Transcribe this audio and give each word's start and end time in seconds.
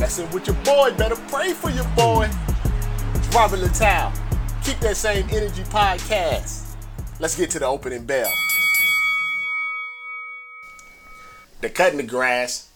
Messing 0.00 0.30
with 0.30 0.46
your 0.46 0.56
boy, 0.64 0.94
better 0.96 1.14
pray 1.28 1.52
for 1.52 1.68
your 1.68 1.84
boy. 1.88 2.26
It's 3.12 3.34
Robert 3.34 3.58
Littal. 3.58 4.10
Keep 4.64 4.80
that 4.80 4.96
same 4.96 5.26
energy 5.30 5.62
podcast. 5.64 6.74
Let's 7.18 7.36
get 7.36 7.50
to 7.50 7.58
the 7.58 7.66
opening 7.66 8.06
bell. 8.06 8.32
They're 11.60 11.68
cutting 11.68 11.98
the 11.98 12.02
grass 12.02 12.70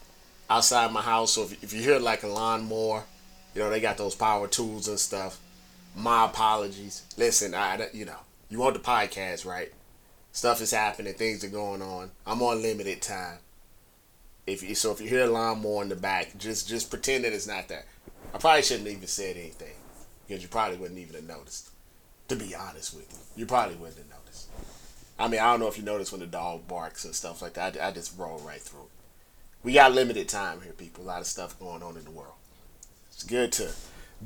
outside 0.51 0.91
my 0.91 1.01
house, 1.01 1.33
so 1.33 1.45
if, 1.45 1.63
if 1.63 1.73
you 1.73 1.81
hear 1.81 1.97
like 1.97 2.21
a 2.21 2.27
lawnmower, 2.27 3.05
you 3.55 3.61
know, 3.61 3.71
they 3.71 3.81
got 3.81 3.97
those 3.97 4.13
power 4.13 4.47
tools 4.47 4.87
and 4.87 4.99
stuff. 4.99 5.39
My 5.95 6.25
apologies. 6.25 7.07
Listen, 7.17 7.55
I, 7.55 7.87
you 7.91 8.05
know, 8.05 8.19
you 8.49 8.59
want 8.59 8.75
the 8.75 8.81
podcast, 8.81 9.47
right? 9.47 9.73
Stuff 10.31 10.61
is 10.61 10.69
happening, 10.69 11.15
things 11.15 11.43
are 11.43 11.47
going 11.47 11.81
on. 11.81 12.11
I'm 12.27 12.43
on 12.43 12.61
limited 12.61 13.01
time. 13.01 13.39
If 14.47 14.61
you, 14.61 14.75
so, 14.75 14.91
if 14.91 15.01
you 15.01 15.07
hear 15.07 15.25
a 15.25 15.27
lawnmower 15.27 15.83
in 15.83 15.89
the 15.89 15.95
back, 15.95 16.37
just 16.37 16.67
just 16.67 16.89
pretend 16.89 17.23
that 17.23 17.33
it's 17.33 17.47
not 17.47 17.67
there. 17.67 17.85
I 18.33 18.37
probably 18.37 18.61
shouldn't 18.61 18.87
even 18.87 19.07
said 19.07 19.37
anything 19.37 19.73
because 20.27 20.43
you 20.43 20.49
probably 20.49 20.77
wouldn't 20.77 20.99
even 20.99 21.15
have 21.15 21.27
noticed. 21.27 21.71
To 22.27 22.35
be 22.35 22.55
honest 22.55 22.95
with 22.95 23.11
you, 23.11 23.41
you 23.41 23.45
probably 23.45 23.75
wouldn't 23.75 23.97
have 23.97 24.09
noticed. 24.09 24.49
I 25.17 25.27
mean, 25.27 25.39
I 25.39 25.51
don't 25.51 25.59
know 25.59 25.67
if 25.67 25.77
you 25.77 25.83
notice 25.83 26.11
when 26.11 26.21
the 26.21 26.27
dog 26.27 26.67
barks 26.67 27.05
and 27.05 27.15
stuff 27.15 27.41
like 27.41 27.53
that. 27.53 27.79
I, 27.79 27.87
I 27.87 27.91
just 27.91 28.17
roll 28.17 28.39
right 28.39 28.61
through. 28.61 28.87
We 29.63 29.73
got 29.73 29.93
limited 29.93 30.27
time 30.27 30.61
here, 30.61 30.73
people. 30.73 31.03
A 31.03 31.05
lot 31.05 31.21
of 31.21 31.27
stuff 31.27 31.59
going 31.59 31.81
on 31.81 31.97
in 31.97 32.03
the 32.03 32.11
world. 32.11 32.33
It's 33.11 33.23
good 33.23 33.51
to 33.53 33.71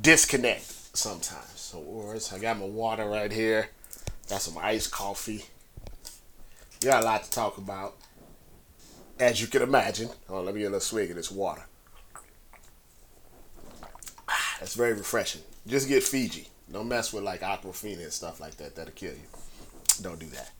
disconnect 0.00 0.96
sometimes. 0.96 1.52
So, 1.56 1.78
words. 1.78 2.32
I 2.32 2.38
got 2.38 2.58
my 2.58 2.66
water 2.66 3.06
right 3.06 3.30
here. 3.30 3.70
Got 4.28 4.42
some 4.42 4.58
iced 4.58 4.90
coffee. 4.90 5.44
Got 6.80 7.02
a 7.02 7.06
lot 7.06 7.24
to 7.24 7.30
talk 7.30 7.58
about. 7.58 7.96
As 9.20 9.38
you 9.40 9.46
can 9.48 9.60
imagine. 9.60 10.08
Let 10.28 10.54
me 10.54 10.60
get 10.60 10.66
a 10.68 10.70
little 10.70 10.80
swig 10.80 11.10
of 11.10 11.16
this 11.16 11.30
water. 11.30 11.62
Ah, 14.26 14.56
That's 14.58 14.74
very 14.74 14.94
refreshing. 14.94 15.42
Just 15.66 15.88
get 15.88 16.02
Fiji. 16.02 16.48
Don't 16.72 16.88
mess 16.88 17.12
with 17.12 17.22
like 17.22 17.42
Aquafina 17.42 18.02
and 18.02 18.12
stuff 18.12 18.40
like 18.40 18.56
that. 18.56 18.74
That'll 18.74 18.92
kill 18.92 19.12
you. 19.12 19.20
Don't 20.00 20.18
do 20.18 20.26
that. 20.26 20.50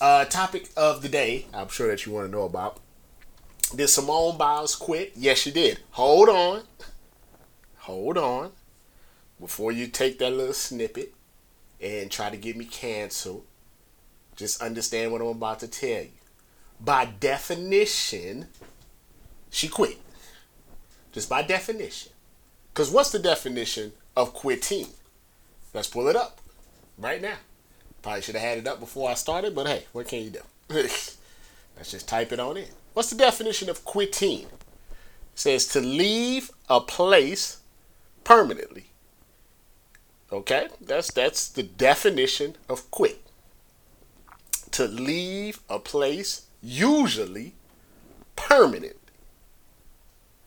Uh, 0.00 0.24
topic 0.24 0.70
of 0.76 1.02
the 1.02 1.08
day, 1.08 1.46
I'm 1.52 1.68
sure 1.68 1.88
that 1.88 2.06
you 2.06 2.12
want 2.12 2.26
to 2.26 2.32
know 2.32 2.44
about. 2.44 2.80
Did 3.76 3.88
Simone 3.88 4.38
Biles 4.38 4.74
quit? 4.74 5.12
Yes, 5.14 5.38
she 5.38 5.50
did. 5.50 5.80
Hold 5.90 6.30
on. 6.30 6.62
Hold 7.80 8.16
on. 8.16 8.52
Before 9.38 9.70
you 9.70 9.86
take 9.86 10.18
that 10.18 10.32
little 10.32 10.54
snippet 10.54 11.14
and 11.80 12.10
try 12.10 12.30
to 12.30 12.36
get 12.36 12.56
me 12.56 12.64
canceled, 12.64 13.44
just 14.34 14.62
understand 14.62 15.12
what 15.12 15.20
I'm 15.20 15.26
about 15.28 15.60
to 15.60 15.68
tell 15.68 16.02
you. 16.02 16.10
By 16.84 17.04
definition, 17.04 18.48
she 19.50 19.68
quit. 19.68 19.98
Just 21.12 21.28
by 21.28 21.42
definition. 21.42 22.12
Because 22.72 22.90
what's 22.90 23.12
the 23.12 23.18
definition 23.18 23.92
of 24.16 24.32
quitting? 24.32 24.88
Let's 25.74 25.88
pull 25.88 26.08
it 26.08 26.16
up 26.16 26.40
right 26.98 27.20
now. 27.20 27.36
Probably 28.02 28.22
should 28.22 28.34
have 28.34 28.44
had 28.44 28.58
it 28.58 28.66
up 28.66 28.80
before 28.80 29.10
I 29.10 29.14
started, 29.14 29.54
but 29.54 29.66
hey, 29.66 29.84
what 29.92 30.08
can 30.08 30.24
you 30.24 30.30
do? 30.30 30.40
Let's 30.70 31.16
just 31.90 32.08
type 32.08 32.32
it 32.32 32.40
on 32.40 32.56
in. 32.56 32.66
What's 32.94 33.10
the 33.10 33.16
definition 33.16 33.70
of 33.70 33.84
quitting? 33.84 34.40
It 34.40 34.48
says 35.34 35.66
to 35.68 35.80
leave 35.80 36.50
a 36.68 36.80
place 36.80 37.60
permanently. 38.24 38.86
Okay? 40.32 40.68
That's 40.80 41.12
that's 41.12 41.48
the 41.48 41.62
definition 41.62 42.56
of 42.68 42.90
quit. 42.90 43.20
To 44.72 44.86
leave 44.86 45.60
a 45.68 45.78
place 45.78 46.46
usually 46.62 47.54
permanently. 48.36 48.98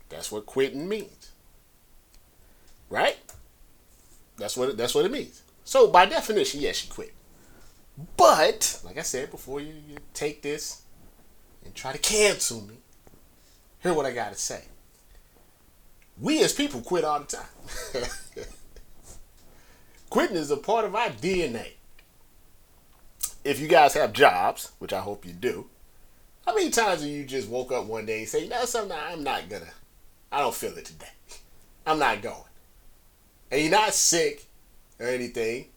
That's 0.09 0.31
what 0.31 0.45
quitting 0.45 0.87
means. 0.87 1.31
Right? 2.89 3.17
That's 4.37 4.55
what 4.55 4.69
it, 4.69 4.77
that's 4.77 4.95
what 4.95 5.05
it 5.05 5.11
means. 5.11 5.43
So 5.63 5.87
by 5.87 6.05
definition, 6.05 6.61
yes, 6.61 6.77
she 6.77 6.87
quit. 6.87 7.13
But 8.17 8.81
like 8.83 8.97
I 8.97 9.01
said 9.01 9.31
before, 9.31 9.59
you, 9.59 9.73
you 9.87 9.97
take 10.13 10.41
this 10.41 10.83
and 11.63 11.73
try 11.73 11.91
to 11.91 11.97
cancel 11.97 12.61
me. 12.61 12.75
Hear 13.79 13.93
what 13.93 14.05
I 14.05 14.11
gotta 14.11 14.35
say. 14.35 14.63
We 16.19 16.43
as 16.43 16.53
people 16.53 16.81
quit 16.81 17.03
all 17.03 17.19
the 17.19 17.25
time. 17.25 18.05
Quitting 20.09 20.37
is 20.37 20.49
a 20.49 20.57
part 20.57 20.85
of 20.85 20.95
our 20.95 21.09
DNA. 21.09 21.73
If 23.43 23.59
you 23.59 23.67
guys 23.67 23.93
have 23.95 24.13
jobs, 24.13 24.71
which 24.79 24.93
I 24.93 25.01
hope 25.01 25.25
you 25.25 25.33
do, 25.33 25.69
how 26.45 26.53
many 26.53 26.69
times 26.69 27.01
have 27.01 27.09
you 27.09 27.25
just 27.25 27.49
woke 27.49 27.71
up 27.71 27.85
one 27.85 28.05
day 28.05 28.19
and 28.19 28.29
say, 28.29 28.47
know 28.47 28.65
something, 28.65 28.97
I'm 28.97 29.23
not 29.23 29.49
gonna, 29.49 29.71
I 30.31 30.39
don't 30.39 30.53
feel 30.53 30.77
it 30.77 30.85
today. 30.85 31.07
I'm 31.85 31.99
not 31.99 32.21
going. 32.21 32.35
And 33.51 33.61
you're 33.61 33.71
not 33.71 33.93
sick 33.93 34.45
or 34.99 35.07
anything. 35.07 35.67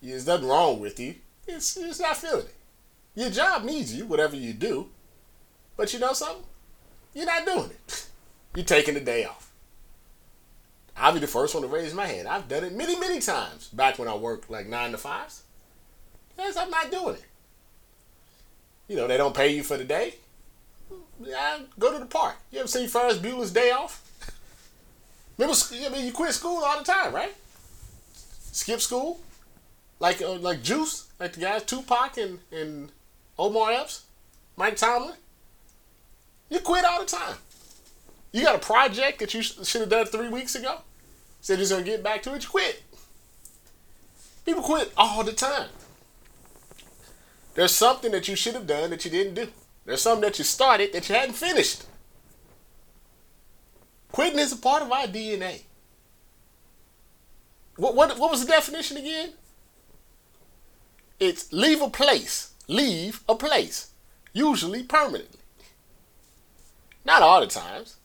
There's 0.00 0.26
nothing 0.26 0.48
wrong 0.48 0.80
with 0.80 0.98
you. 0.98 1.16
It's, 1.46 1.76
it's 1.76 2.00
not 2.00 2.16
feeling 2.16 2.46
it. 2.46 2.54
Your 3.14 3.30
job 3.30 3.64
needs 3.64 3.94
you, 3.94 4.06
whatever 4.06 4.36
you 4.36 4.52
do. 4.52 4.88
But 5.76 5.92
you 5.92 5.98
know 5.98 6.12
something? 6.12 6.44
You're 7.14 7.26
not 7.26 7.46
doing 7.46 7.70
it. 7.70 8.06
You're 8.56 8.64
taking 8.64 8.94
the 8.94 9.00
day 9.00 9.24
off. 9.24 9.50
I'll 10.96 11.12
be 11.12 11.20
the 11.20 11.26
first 11.26 11.54
one 11.54 11.62
to 11.62 11.68
raise 11.68 11.94
my 11.94 12.06
hand. 12.06 12.28
I've 12.28 12.48
done 12.48 12.64
it 12.64 12.74
many, 12.74 12.98
many 12.98 13.20
times 13.20 13.68
back 13.68 13.98
when 13.98 14.08
I 14.08 14.14
worked 14.14 14.50
like 14.50 14.66
nine 14.66 14.92
to 14.92 14.98
fives. 14.98 15.42
Yes, 16.36 16.56
I'm 16.56 16.70
not 16.70 16.90
doing 16.90 17.16
it. 17.16 17.24
You 18.92 18.98
know, 18.98 19.06
they 19.06 19.16
don't 19.16 19.34
pay 19.34 19.48
you 19.48 19.62
for 19.62 19.78
the 19.78 19.84
day. 19.84 20.16
Yeah, 21.18 21.60
go 21.78 21.94
to 21.94 21.98
the 21.98 22.04
park. 22.04 22.36
You 22.50 22.58
ever 22.58 22.68
seen 22.68 22.88
Ferris 22.88 23.16
Bueller's 23.16 23.50
Day 23.50 23.70
Off? 23.70 24.02
Remember, 25.38 25.56
I 25.72 25.88
mean, 25.88 26.04
you 26.04 26.12
quit 26.12 26.34
school 26.34 26.62
all 26.62 26.76
the 26.76 26.84
time, 26.84 27.14
right? 27.14 27.34
Skip 28.52 28.82
school, 28.82 29.18
like 29.98 30.20
uh, 30.20 30.32
like 30.32 30.62
Juice, 30.62 31.08
like 31.18 31.32
the 31.32 31.40
guys 31.40 31.62
Tupac 31.62 32.18
and 32.18 32.40
and 32.52 32.92
Omar 33.38 33.72
Epps, 33.72 34.02
Mike 34.58 34.76
Tomlin. 34.76 35.16
You 36.50 36.58
quit 36.58 36.84
all 36.84 37.00
the 37.00 37.06
time. 37.06 37.36
You 38.30 38.42
got 38.42 38.56
a 38.56 38.58
project 38.58 39.20
that 39.20 39.32
you 39.32 39.40
sh- 39.40 39.54
should 39.64 39.80
have 39.80 39.88
done 39.88 40.04
three 40.04 40.28
weeks 40.28 40.54
ago. 40.54 40.80
Said 41.40 41.60
you're 41.60 41.68
gonna 41.70 41.82
get 41.82 42.02
back 42.02 42.22
to 42.24 42.34
it. 42.34 42.42
You 42.42 42.50
quit. 42.50 42.82
People 44.44 44.62
quit 44.62 44.92
all 44.98 45.24
the 45.24 45.32
time. 45.32 45.70
There's 47.54 47.72
something 47.72 48.12
that 48.12 48.28
you 48.28 48.36
should 48.36 48.54
have 48.54 48.66
done 48.66 48.90
that 48.90 49.04
you 49.04 49.10
didn't 49.10 49.34
do. 49.34 49.48
There's 49.84 50.00
something 50.00 50.22
that 50.22 50.38
you 50.38 50.44
started 50.44 50.92
that 50.92 51.08
you 51.08 51.14
hadn't 51.14 51.34
finished. 51.34 51.84
Quitting 54.10 54.38
is 54.38 54.52
a 54.52 54.56
part 54.56 54.82
of 54.82 54.92
our 54.92 55.06
DNA. 55.06 55.62
What, 57.76 57.94
what, 57.94 58.18
what 58.18 58.30
was 58.30 58.44
the 58.44 58.52
definition 58.52 58.96
again? 58.96 59.30
It's 61.18 61.52
leave 61.52 61.80
a 61.80 61.88
place. 61.88 62.52
Leave 62.68 63.22
a 63.28 63.34
place. 63.34 63.92
Usually 64.32 64.82
permanently. 64.82 65.40
Not 67.04 67.22
all 67.22 67.40
the 67.40 67.46
times. 67.46 67.96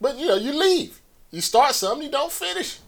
But 0.00 0.16
you 0.16 0.26
know, 0.26 0.36
you 0.36 0.52
leave. 0.52 1.00
You 1.30 1.40
start 1.40 1.74
something, 1.74 2.06
you 2.06 2.10
don't 2.10 2.32
finish. 2.32 2.78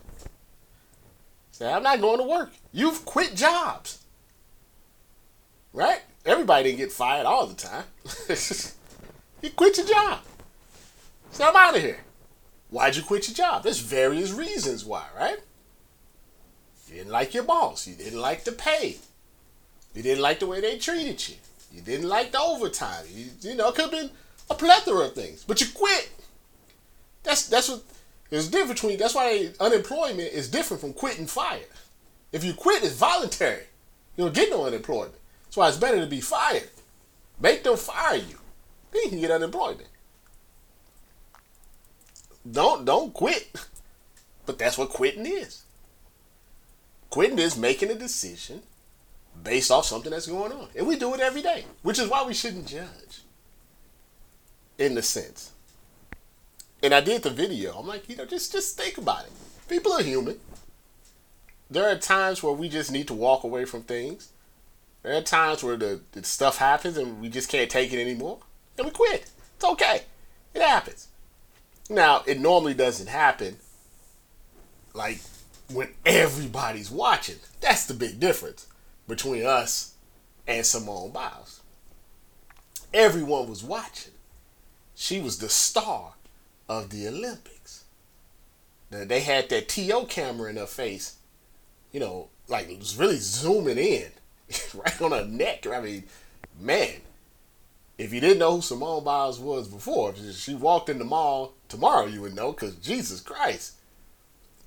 Say, 1.50 1.70
I'm 1.70 1.82
not 1.82 2.00
going 2.00 2.18
to 2.18 2.24
work. 2.24 2.52
You've 2.72 3.04
quit 3.04 3.34
jobs. 3.34 3.99
Right? 5.72 6.00
Everybody 6.26 6.64
didn't 6.64 6.78
get 6.78 6.92
fired 6.92 7.26
all 7.26 7.46
the 7.46 7.54
time. 7.54 7.84
you 9.42 9.50
quit 9.50 9.78
your 9.78 9.86
job. 9.86 10.20
Say, 11.30 11.44
I'm 11.44 11.56
out 11.56 11.76
of 11.76 11.82
here. 11.82 12.00
Why'd 12.70 12.96
you 12.96 13.02
quit 13.02 13.28
your 13.28 13.34
job? 13.34 13.62
There's 13.62 13.80
various 13.80 14.32
reasons 14.32 14.84
why, 14.84 15.04
right? 15.16 15.38
You 16.88 16.96
didn't 16.96 17.12
like 17.12 17.34
your 17.34 17.44
boss. 17.44 17.86
You 17.86 17.94
didn't 17.94 18.20
like 18.20 18.44
the 18.44 18.52
pay. 18.52 18.96
You 19.94 20.02
didn't 20.02 20.22
like 20.22 20.40
the 20.40 20.46
way 20.46 20.60
they 20.60 20.78
treated 20.78 21.28
you. 21.28 21.36
You 21.72 21.82
didn't 21.82 22.08
like 22.08 22.32
the 22.32 22.40
overtime. 22.40 23.04
You, 23.12 23.26
you 23.40 23.54
know, 23.54 23.68
it 23.68 23.74
could 23.76 23.82
have 23.82 23.90
been 23.90 24.10
a 24.48 24.54
plethora 24.54 25.06
of 25.06 25.14
things. 25.14 25.44
But 25.44 25.60
you 25.60 25.68
quit. 25.72 26.10
That's 27.22 27.48
that's 27.48 27.68
what 27.68 27.82
there's 28.30 28.48
a 28.48 28.50
difference 28.50 28.80
between 28.80 28.98
that's 28.98 29.14
why 29.14 29.50
unemployment 29.60 30.32
is 30.32 30.48
different 30.48 30.80
from 30.80 30.92
quitting 30.92 31.26
fired. 31.26 31.66
If 32.32 32.44
you 32.44 32.54
quit, 32.54 32.82
it's 32.82 32.94
voluntary. 32.94 33.64
You 34.16 34.24
don't 34.24 34.34
get 34.34 34.50
no 34.50 34.64
unemployment. 34.64 35.19
That's 35.50 35.56
why 35.56 35.68
it's 35.68 35.78
better 35.78 35.98
to 35.98 36.06
be 36.06 36.20
fired. 36.20 36.70
Make 37.40 37.64
them 37.64 37.76
fire 37.76 38.14
you. 38.14 38.38
Then 38.92 39.02
you 39.02 39.08
can 39.08 39.20
get 39.20 39.30
unemployment. 39.32 39.88
don't 42.48 42.84
don't 42.84 43.12
quit. 43.12 43.48
But 44.46 44.58
that's 44.58 44.78
what 44.78 44.88
quitting 44.90 45.26
is. 45.26 45.62
Quitting 47.10 47.38
is 47.38 47.56
making 47.56 47.90
a 47.90 47.94
decision 47.94 48.62
based 49.44 49.70
off 49.70 49.84
something 49.84 50.10
that's 50.10 50.26
going 50.26 50.50
on. 50.50 50.68
And 50.76 50.88
we 50.88 50.96
do 50.96 51.14
it 51.14 51.20
every 51.20 51.42
day, 51.42 51.66
which 51.82 52.00
is 52.00 52.08
why 52.08 52.24
we 52.24 52.34
shouldn't 52.34 52.66
judge. 52.66 53.22
In 54.78 54.94
the 54.94 55.02
sense. 55.02 55.52
And 56.82 56.92
I 56.94 57.00
did 57.00 57.22
the 57.22 57.30
video. 57.30 57.74
I'm 57.74 57.86
like, 57.86 58.08
you 58.08 58.16
know, 58.16 58.24
just 58.24 58.50
just 58.50 58.76
think 58.76 58.98
about 58.98 59.26
it. 59.26 59.32
People 59.68 59.92
are 59.92 60.02
human. 60.02 60.40
There 61.70 61.88
are 61.88 61.96
times 61.98 62.42
where 62.42 62.52
we 62.52 62.68
just 62.68 62.90
need 62.90 63.06
to 63.08 63.14
walk 63.14 63.44
away 63.44 63.64
from 63.66 63.82
things. 63.82 64.32
There 65.02 65.16
are 65.16 65.22
times 65.22 65.62
where 65.62 65.76
the, 65.76 66.00
the 66.12 66.22
stuff 66.24 66.58
happens 66.58 66.96
and 66.96 67.20
we 67.20 67.28
just 67.28 67.48
can't 67.48 67.70
take 67.70 67.92
it 67.92 68.00
anymore. 68.00 68.38
And 68.76 68.86
we 68.86 68.92
quit. 68.92 69.30
It's 69.56 69.64
okay. 69.64 70.02
It 70.54 70.62
happens. 70.62 71.08
Now, 71.88 72.22
it 72.26 72.38
normally 72.38 72.74
doesn't 72.74 73.08
happen 73.08 73.56
like 74.92 75.20
when 75.72 75.88
everybody's 76.04 76.90
watching. 76.90 77.36
That's 77.60 77.86
the 77.86 77.94
big 77.94 78.20
difference 78.20 78.66
between 79.08 79.44
us 79.44 79.94
and 80.46 80.64
Simone 80.64 81.10
Biles. 81.10 81.60
Everyone 82.92 83.48
was 83.48 83.64
watching. 83.64 84.12
She 84.94 85.20
was 85.20 85.38
the 85.38 85.48
star 85.48 86.14
of 86.68 86.90
the 86.90 87.08
Olympics. 87.08 87.84
Now, 88.90 89.04
they 89.04 89.20
had 89.20 89.48
that 89.48 89.68
TO 89.68 90.06
camera 90.08 90.50
in 90.50 90.56
her 90.56 90.66
face, 90.66 91.16
you 91.92 92.00
know, 92.00 92.28
like 92.48 92.68
it 92.68 92.78
was 92.78 92.96
really 92.96 93.18
zooming 93.18 93.78
in 93.78 94.10
right 94.74 95.02
on 95.02 95.12
her 95.12 95.24
neck. 95.24 95.66
I 95.66 95.80
mean, 95.80 96.04
man, 96.60 96.94
if 97.98 98.12
you 98.12 98.20
didn't 98.20 98.38
know 98.38 98.56
who 98.56 98.62
Simone 98.62 99.04
Biles 99.04 99.38
was 99.38 99.68
before, 99.68 100.14
if 100.16 100.36
she 100.36 100.54
walked 100.54 100.88
in 100.88 100.98
the 100.98 101.04
mall 101.04 101.54
tomorrow, 101.68 102.06
you 102.06 102.22
would 102.22 102.34
know 102.34 102.52
because 102.52 102.74
Jesus 102.76 103.20
Christ. 103.20 103.74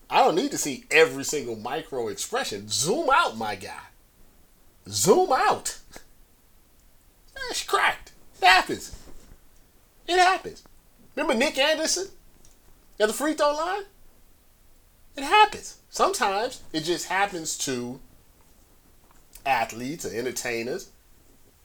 I 0.10 0.24
don't 0.24 0.36
need 0.36 0.52
to 0.52 0.58
see 0.58 0.86
every 0.92 1.24
single 1.24 1.56
micro 1.56 2.08
expression. 2.10 2.66
Zoom 2.70 3.10
out, 3.12 3.36
my 3.36 3.56
guy. 3.56 3.82
Zoom 4.88 5.32
out. 5.32 5.80
That's 7.34 7.64
cracked. 7.64 8.12
It 8.40 8.46
happens. 8.46 8.96
It 10.08 10.20
happens. 10.20 10.64
Remember 11.16 11.34
Nick 11.34 11.58
Anderson 11.58 12.10
at 13.00 13.08
the 13.08 13.14
free 13.14 13.34
throw 13.34 13.54
line? 13.54 13.84
It 15.16 15.24
happens. 15.24 15.78
Sometimes 15.90 16.62
it 16.72 16.82
just 16.82 17.08
happens 17.08 17.58
to 17.60 18.00
athletes 19.46 20.06
or 20.06 20.16
entertainers. 20.16 20.90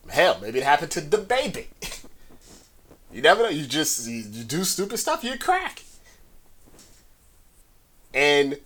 Hell, 0.09 0.39
maybe 0.41 0.59
it 0.59 0.65
happened 0.65 0.91
to 0.93 1.01
the 1.01 1.19
baby. 1.19 1.69
you 3.13 3.23
never 3.23 3.43
know. 3.43 3.49
You 3.49 3.67
just 3.67 4.09
you, 4.09 4.25
you 4.31 4.45
do 4.45 4.65
stupid 4.65 4.99
stuff, 4.99 5.23
you 5.25 5.37
crack. 5.39 5.83
And 8.15 8.59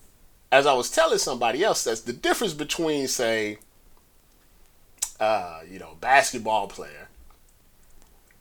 as 0.53 0.67
I 0.67 0.75
was 0.75 0.91
telling 0.91 1.19
somebody 1.19 1.65
else, 1.65 1.85
that's 1.85 2.03
the 2.03 2.13
difference 2.13 2.55
between, 2.55 3.09
say, 3.09 3.59
uh, 5.19 5.61
you 5.69 5.79
know, 5.79 5.97
basketball 6.01 6.69
player 6.69 7.09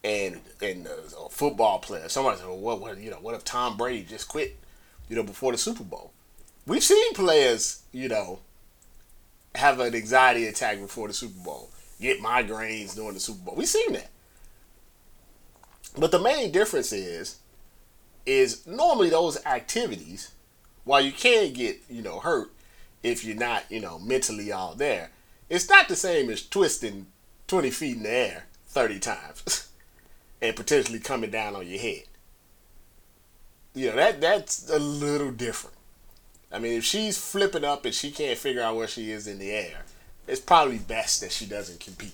and 0.04 0.42
and 0.62 0.88
a 0.88 1.30
football 1.30 1.80
player. 1.80 2.10
Somebody 2.10 2.38
said, 2.38 2.48
well, 2.48 2.58
what, 2.58 2.82
what, 2.82 2.98
you 2.98 3.10
know, 3.10 3.18
what 3.18 3.36
if 3.36 3.44
Tom 3.44 3.78
Brady 3.78 4.04
just 4.04 4.28
quit, 4.28 4.58
you 5.10 5.16
know, 5.16 5.24
before 5.24 5.52
the 5.52 5.58
Super 5.58 5.84
Bowl? 5.84 6.12
We've 6.66 6.84
seen 6.84 7.14
players, 7.14 7.84
you 7.92 8.08
know, 8.08 8.40
have 9.56 9.80
an 9.80 9.96
anxiety 9.96 10.46
attack 10.48 10.80
before 10.80 11.08
the 11.08 11.14
Super 11.14 11.44
Bowl, 11.44 11.70
get 12.00 12.22
migraines 12.22 12.96
during 12.96 13.14
the 13.14 13.20
Super 13.20 13.46
Bowl. 13.46 13.56
We've 13.56 13.68
seen 13.68 13.94
that. 13.94 14.10
But 15.98 16.12
the 16.12 16.20
main 16.20 16.52
difference 16.52 16.94
is, 16.94 17.40
is 18.26 18.66
normally 18.66 19.10
those 19.10 19.44
activities 19.46 20.32
while 20.84 21.02
you 21.02 21.12
can 21.12 21.54
get, 21.54 21.82
you 21.90 22.02
know, 22.02 22.20
hurt 22.20 22.52
if 23.04 23.24
you're 23.26 23.36
not, 23.36 23.64
you 23.70 23.80
know, 23.80 24.00
mentally 24.00 24.52
all 24.52 24.76
there, 24.76 25.10
it's 25.50 25.70
not 25.70 25.88
the 25.88 25.96
same 25.96 26.30
as 26.30 26.48
twisting 26.48 27.08
20 27.48 27.72
feet 27.72 27.98
in 27.98 28.04
the 28.04 28.10
air 28.10 28.46
30 28.68 29.00
times 29.00 29.70
and 30.42 30.56
potentially 30.56 31.00
coming 31.00 31.32
down 31.32 31.56
on 31.56 31.68
your 31.68 31.80
head. 31.80 32.04
You 33.74 33.90
know, 33.90 33.96
that 33.96 34.22
that's 34.22 34.70
a 34.70 34.80
little 34.80 35.32
different. 35.32 35.76
I 36.52 36.60
mean, 36.60 36.74
if 36.74 36.84
she's 36.84 37.18
flipping 37.18 37.64
up 37.64 37.86
and 37.86 37.94
she 37.94 38.12
can't 38.12 38.38
figure 38.38 38.62
out 38.62 38.76
where 38.76 38.88
she 38.88 39.12
is 39.12 39.28
in 39.28 39.40
the 39.40 39.52
air, 39.52 39.84
it's 40.28 40.42
probably 40.42 40.78
best 40.80 41.22
that 41.22 41.32
she 41.32 41.46
doesn't 41.46 41.80
compete. 41.80 42.14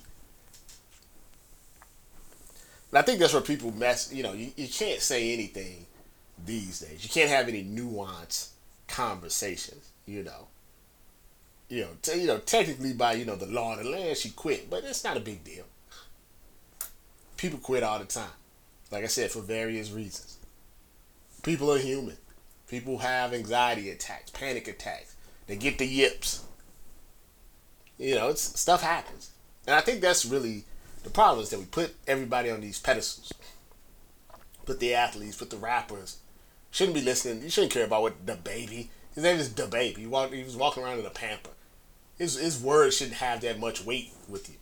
And 2.90 2.98
I 2.98 3.02
think 3.02 3.18
that's 3.18 3.32
where 3.32 3.42
people 3.42 3.72
mess, 3.72 4.12
you 4.12 4.22
know, 4.22 4.32
you, 4.32 4.52
you 4.56 4.68
can't 4.68 5.00
say 5.00 5.32
anything 5.32 5.86
these 6.44 6.80
days. 6.80 7.02
You 7.02 7.10
can't 7.10 7.30
have 7.30 7.48
any 7.48 7.62
nuance 7.62 8.52
conversations, 8.86 9.90
you 10.06 10.22
know. 10.22 10.48
You 11.68 11.82
know, 11.82 11.88
t- 12.00 12.20
you 12.20 12.26
know, 12.26 12.38
technically 12.38 12.94
by 12.94 13.12
you 13.12 13.26
know 13.26 13.36
the 13.36 13.46
law 13.46 13.76
of 13.76 13.84
the 13.84 13.90
land, 13.90 14.16
she 14.16 14.30
quit, 14.30 14.70
but 14.70 14.84
it's 14.84 15.04
not 15.04 15.18
a 15.18 15.20
big 15.20 15.44
deal. 15.44 15.64
People 17.36 17.58
quit 17.58 17.82
all 17.82 17.98
the 17.98 18.06
time, 18.06 18.30
like 18.90 19.04
I 19.04 19.08
said, 19.08 19.30
for 19.30 19.42
various 19.42 19.90
reasons. 19.90 20.38
People 21.42 21.70
are 21.72 21.78
human. 21.78 22.16
People 22.68 22.98
have 22.98 23.32
anxiety 23.32 23.90
attacks, 23.90 24.30
panic 24.30 24.68
attacks. 24.68 25.14
They 25.46 25.56
get 25.56 25.78
the 25.78 25.86
yips. 25.86 26.44
You 27.98 28.14
know, 28.14 28.28
it's 28.28 28.60
stuff 28.60 28.82
happens, 28.82 29.32
and 29.66 29.74
I 29.74 29.80
think 29.80 30.00
that's 30.00 30.24
really 30.24 30.64
the 31.02 31.10
problem 31.10 31.42
is 31.42 31.50
that 31.50 31.58
we 31.58 31.64
put 31.64 31.94
everybody 32.06 32.50
on 32.50 32.60
these 32.60 32.78
pedestals. 32.78 33.32
Put 34.66 34.78
the 34.78 34.94
athletes, 34.94 35.36
put 35.36 35.50
the 35.50 35.56
rappers, 35.56 36.18
Shouldn't 36.70 36.94
be 36.94 37.02
listening. 37.02 37.42
You 37.42 37.50
shouldn't 37.50 37.72
care 37.72 37.84
about 37.84 38.02
what 38.02 38.26
DaBaby. 38.26 38.88
His 39.14 39.24
name 39.24 39.38
is 39.38 39.48
DaBaby. 39.48 39.96
He, 39.96 40.06
walked, 40.06 40.34
he 40.34 40.44
was 40.44 40.56
walking 40.56 40.82
around 40.82 40.98
in 40.98 41.06
a 41.06 41.10
pamper. 41.10 41.50
His 42.18 42.36
his 42.36 42.60
words 42.60 42.96
shouldn't 42.96 43.18
have 43.18 43.40
that 43.42 43.60
much 43.60 43.84
weight 43.84 44.12
with 44.28 44.48
you. 44.48 44.56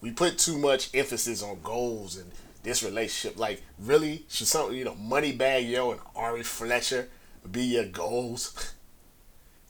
We 0.00 0.12
put 0.12 0.38
too 0.38 0.58
much 0.58 0.90
emphasis 0.94 1.42
on 1.42 1.58
goals 1.62 2.16
and 2.16 2.30
this 2.62 2.82
relationship. 2.82 3.38
Like, 3.38 3.62
really, 3.78 4.24
should 4.28 4.46
something 4.46 4.76
you 4.76 4.84
know, 4.84 4.94
Moneybagg 4.94 5.68
Yo 5.68 5.90
and 5.90 6.00
Ari 6.14 6.44
Fletcher 6.44 7.08
be 7.50 7.62
your 7.62 7.86
goals? 7.86 8.74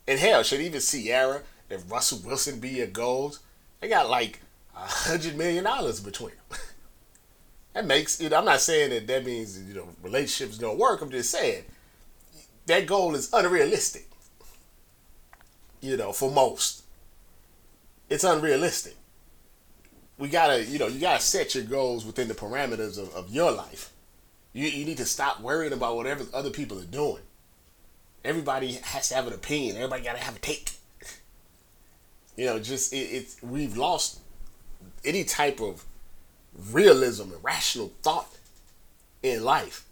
and 0.09 0.19
hell, 0.19 0.43
should 0.43 0.61
even 0.61 0.81
Ciara 0.81 1.43
and 1.71 1.91
Russell 1.91 2.21
Wilson 2.25 2.61
be 2.61 2.71
your 2.71 2.87
goals? 2.87 3.41
They 3.81 3.89
got 3.89 4.11
like 4.11 4.41
a 4.75 4.81
hundred 4.81 5.37
million 5.37 5.65
dollars 5.65 6.01
between 6.01 6.33
them. 6.51 6.59
that 7.75 7.87
makes 7.87 8.21
know. 8.21 8.37
I'm 8.37 8.45
not 8.45 8.61
saying 8.61 8.91
that 8.91 9.07
that 9.07 9.25
means 9.25 9.61
you 9.63 9.75
know 9.75 9.89
relationships 10.03 10.59
don't 10.59 10.79
work. 10.79 11.01
I'm 11.01 11.11
just 11.11 11.31
saying 11.31 11.65
that 12.67 12.87
goal 12.87 13.15
is 13.15 13.33
unrealistic. 13.33 14.07
You 15.81 15.97
know, 15.97 16.13
for 16.13 16.31
most, 16.31 16.85
it's 18.09 18.25
unrealistic. 18.25 18.97
We 20.19 20.29
gotta, 20.29 20.63
you 20.65 20.79
know, 20.79 20.89
you 20.89 21.01
gotta 21.01 21.23
set 21.23 21.55
your 21.55 21.65
goals 21.65 22.05
within 22.05 22.29
the 22.29 22.35
parameters 22.35 22.99
of, 22.99 23.15
of 23.15 23.31
your 23.31 23.51
life. 23.51 23.91
You, 24.53 24.67
you 24.69 24.85
need 24.85 24.99
to 24.99 25.07
stop 25.07 25.41
worrying 25.41 25.73
about 25.73 25.97
whatever 25.97 26.25
other 26.35 26.51
people 26.51 26.79
are 26.79 26.85
doing. 26.85 27.23
Everybody 28.25 28.73
has 28.83 29.09
to 29.09 29.15
have 29.15 29.27
an 29.27 29.33
opinion. 29.33 29.77
Everybody 29.77 30.03
gotta 30.03 30.19
have 30.19 30.37
a 30.37 30.41
take. 30.41 30.73
You 32.37 32.47
know, 32.47 32.59
just 32.59 32.93
it, 32.93 32.97
it's 32.97 33.43
we've 33.43 33.77
lost 33.77 34.21
any 35.05 35.25
type 35.25 35.61
of 35.61 35.85
realism 36.71 37.33
and 37.33 37.45
rational 37.45 37.93
thought 38.03 38.37
in 39.23 39.43
life. 39.45 39.87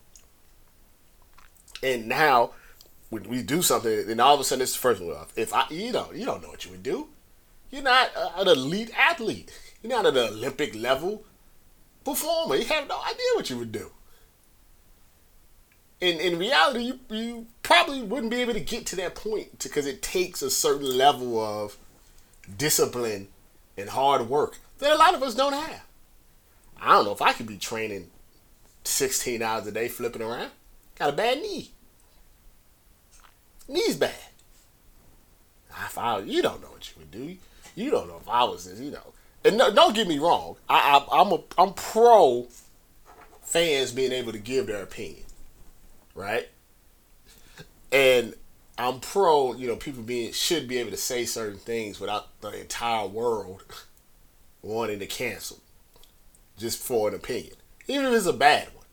And 1.82 2.08
now 2.08 2.50
when 3.11 3.25
we 3.25 3.42
do 3.42 3.62
something, 3.62 4.11
and 4.11 4.20
all 4.20 4.35
of 4.35 4.40
a 4.40 4.44
sudden 4.44 4.62
it's 4.62 4.73
the 4.73 4.78
first 4.78 5.02
one. 5.02 5.16
If 5.37 5.54
I, 5.54 5.64
you 5.70 5.92
know, 5.92 6.11
you 6.14 6.25
don't 6.25 6.42
know 6.42 6.49
what 6.49 6.64
you 6.64 6.70
would 6.73 6.82
do. 6.82 7.08
You're 7.70 7.82
not 7.82 8.11
an 8.16 8.49
elite 8.49 8.90
athlete. 8.97 9.52
You're 9.82 9.92
not 9.92 10.06
an 10.06 10.16
Olympic 10.16 10.75
level 10.75 11.25
performer. 12.04 12.56
You 12.56 12.64
have 12.64 12.88
no 12.88 13.00
idea 13.02 13.26
what 13.35 13.50
you 13.50 13.58
would 13.58 13.73
do. 13.73 13.90
In 16.00 16.18
in 16.18 16.38
reality, 16.38 16.85
you, 16.85 17.00
you 17.11 17.47
probably 17.69 18.03
wouldn't 18.03 18.31
be 18.31 18.41
able 18.41 18.55
to 18.55 18.61
get 18.61 18.87
to 18.87 18.97
that 18.97 19.15
point 19.15 19.59
because 19.63 19.85
it 19.85 20.01
takes 20.01 20.41
a 20.41 20.51
certain 20.51 20.97
level 20.97 21.39
of 21.39 21.77
discipline 22.57 23.29
and 23.77 23.91
hard 23.91 24.29
work 24.29 24.57
that 24.79 24.91
a 24.91 24.97
lot 24.97 25.15
of 25.15 25.23
us 25.23 25.35
don't 25.35 25.53
have. 25.53 25.85
I 26.81 26.93
don't 26.93 27.05
know 27.05 27.13
if 27.13 27.21
I 27.21 27.35
could 27.35 27.47
be 27.47 27.59
training 27.59 28.09
16 28.85 29.43
hours 29.43 29.67
a 29.67 29.73
day 29.73 29.89
flipping 29.89 30.23
around. 30.23 30.51
Got 30.99 31.11
a 31.11 31.13
bad 31.13 31.43
knee 31.43 31.73
knees 33.69 33.97
bad. 33.97 34.15
If 35.85 35.99
I, 35.99 36.21
you 36.21 36.41
don't 36.41 36.63
know 36.63 36.69
what 36.69 36.89
you 36.89 36.95
would 36.99 37.11
do. 37.11 37.37
You 37.75 37.91
don't 37.91 38.09
know 38.09 38.17
if 38.17 38.29
I 38.29 38.45
was, 38.45 38.65
this 38.65 38.81
you 38.81 38.93
know. 38.93 39.13
And 39.45 39.59
no, 39.59 39.73
don't 39.73 39.95
get 39.95 40.09
me 40.09 40.19
wrong. 40.19 40.57
I, 40.71 40.99
I, 40.99 41.21
I'm 41.21 41.33
a, 41.33 41.41
I'm 41.59 41.75
pro 41.75 42.49
fans 43.43 43.93
being 43.93 44.13
able 44.13 44.33
to 44.33 44.39
give 44.39 44.67
their 44.67 44.83
opinion, 44.83 45.25
right? 46.15 46.49
And 47.90 48.35
I'm 48.76 49.00
pro, 49.00 49.54
you 49.54 49.66
know, 49.66 49.76
people 49.76 50.02
being 50.02 50.33
should 50.33 50.68
be 50.68 50.78
able 50.78 50.90
to 50.90 50.97
say 50.97 51.25
certain 51.25 51.59
things 51.59 52.00
without 52.00 52.40
the 52.40 52.61
entire 52.61 53.07
world 53.07 53.64
wanting 54.62 54.99
to 55.00 55.07
cancel 55.07 55.59
just 56.57 56.83
for 56.83 57.09
an 57.09 57.14
opinion, 57.14 57.54
even 57.87 58.07
if 58.07 58.12
it's 58.14 58.26
a 58.26 58.33
bad 58.33 58.68
one. 58.75 58.85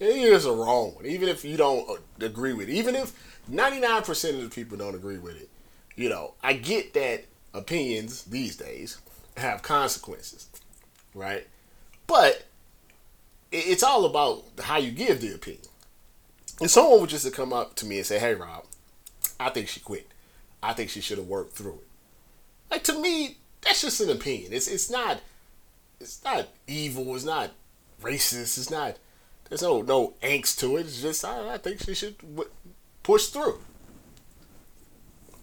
Even 0.00 0.16
if 0.16 0.24
It 0.26 0.32
is 0.32 0.46
a 0.46 0.52
wrong 0.52 0.94
one, 0.94 1.06
even 1.06 1.28
if 1.28 1.44
you 1.44 1.56
don't 1.56 1.88
uh, 1.88 1.94
agree 2.20 2.52
with 2.52 2.68
it. 2.68 2.72
Even 2.72 2.94
if 2.94 3.12
99% 3.50 4.34
of 4.34 4.42
the 4.42 4.48
people 4.48 4.76
don't 4.76 4.94
agree 4.94 5.18
with 5.18 5.40
it. 5.40 5.48
You 5.96 6.08
know, 6.08 6.34
I 6.42 6.54
get 6.54 6.94
that 6.94 7.24
opinions 7.52 8.24
these 8.24 8.56
days 8.56 8.98
have 9.36 9.62
consequences, 9.62 10.48
right? 11.14 11.46
But 12.06 12.46
it's 13.52 13.82
all 13.82 14.04
about 14.04 14.44
how 14.60 14.78
you 14.78 14.90
give 14.90 15.20
the 15.20 15.34
opinion. 15.34 15.68
And 16.60 16.70
someone 16.70 17.00
would 17.00 17.10
just 17.10 17.24
to 17.24 17.30
come 17.32 17.52
up 17.52 17.74
to 17.76 17.86
me 17.86 17.98
and 17.98 18.06
say, 18.06 18.18
"Hey, 18.18 18.34
Rob, 18.34 18.64
I 19.40 19.50
think 19.50 19.68
she 19.68 19.80
quit. 19.80 20.08
I 20.62 20.72
think 20.72 20.90
she 20.90 21.00
should 21.00 21.18
have 21.18 21.26
worked 21.26 21.56
through 21.56 21.74
it." 21.74 21.88
Like 22.70 22.84
to 22.84 23.00
me, 23.00 23.38
that's 23.62 23.82
just 23.82 24.00
an 24.00 24.10
opinion. 24.10 24.52
It's 24.52 24.68
it's 24.68 24.90
not 24.90 25.20
it's 26.00 26.22
not 26.24 26.48
evil. 26.66 27.14
It's 27.14 27.24
not 27.24 27.50
racist. 28.02 28.58
It's 28.58 28.70
not. 28.70 28.96
There's 29.48 29.62
no 29.62 29.82
no 29.82 30.14
angst 30.22 30.58
to 30.60 30.76
it. 30.76 30.82
It's 30.82 31.02
just 31.02 31.24
I, 31.24 31.54
I 31.54 31.58
think 31.58 31.80
she 31.80 31.94
should 31.94 32.18
w- 32.18 32.50
push 33.02 33.26
through. 33.26 33.60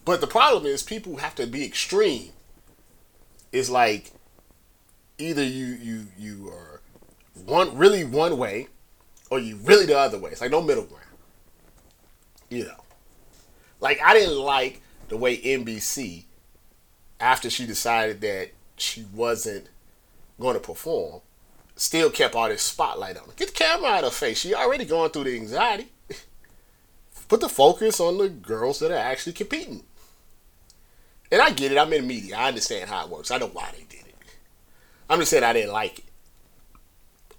But 0.04 0.20
the 0.20 0.26
problem 0.26 0.66
is 0.66 0.82
people 0.82 1.16
have 1.16 1.34
to 1.36 1.46
be 1.46 1.64
extreme. 1.64 2.30
It's 3.52 3.70
like 3.70 4.12
either 5.18 5.42
you 5.42 5.66
you 5.66 6.06
you 6.18 6.48
are 6.48 6.80
one 7.44 7.76
really 7.76 8.04
one 8.04 8.38
way 8.38 8.68
or 9.30 9.38
you 9.38 9.56
really 9.56 9.86
the 9.86 9.98
other 9.98 10.18
way. 10.18 10.30
It's 10.30 10.40
like 10.40 10.50
no 10.50 10.62
middle 10.62 10.84
ground. 10.84 11.01
You 12.52 12.64
know. 12.66 12.84
Like 13.80 14.00
I 14.04 14.14
didn't 14.14 14.38
like 14.38 14.82
the 15.08 15.16
way 15.16 15.36
NBC 15.36 16.24
after 17.20 17.48
she 17.48 17.66
decided 17.66 18.20
that 18.20 18.50
she 18.76 19.04
wasn't 19.14 19.68
going 20.40 20.54
to 20.54 20.60
perform, 20.60 21.20
still 21.76 22.10
kept 22.10 22.34
all 22.34 22.48
this 22.48 22.62
spotlight 22.62 23.16
on 23.16 23.26
her. 23.26 23.32
Get 23.36 23.48
the 23.48 23.54
camera 23.54 23.90
out 23.90 24.04
of 24.04 24.12
her 24.12 24.26
face. 24.26 24.40
She 24.40 24.54
already 24.54 24.84
going 24.84 25.10
through 25.10 25.24
the 25.24 25.36
anxiety. 25.36 25.88
Put 27.28 27.40
the 27.40 27.48
focus 27.48 28.00
on 28.00 28.18
the 28.18 28.28
girls 28.28 28.80
that 28.80 28.90
are 28.90 28.96
actually 28.96 29.34
competing. 29.34 29.84
And 31.30 31.40
I 31.40 31.50
get 31.50 31.72
it. 31.72 31.78
I'm 31.78 31.92
in 31.92 32.06
media. 32.06 32.36
I 32.36 32.48
understand 32.48 32.90
how 32.90 33.04
it 33.04 33.10
works. 33.10 33.30
I 33.30 33.38
know 33.38 33.46
why 33.46 33.70
they 33.72 33.84
did 33.84 34.06
it. 34.06 34.14
I'm 35.08 35.20
just 35.20 35.30
saying 35.30 35.44
I 35.44 35.52
didn't 35.52 35.72
like 35.72 36.00
it. 36.00 36.04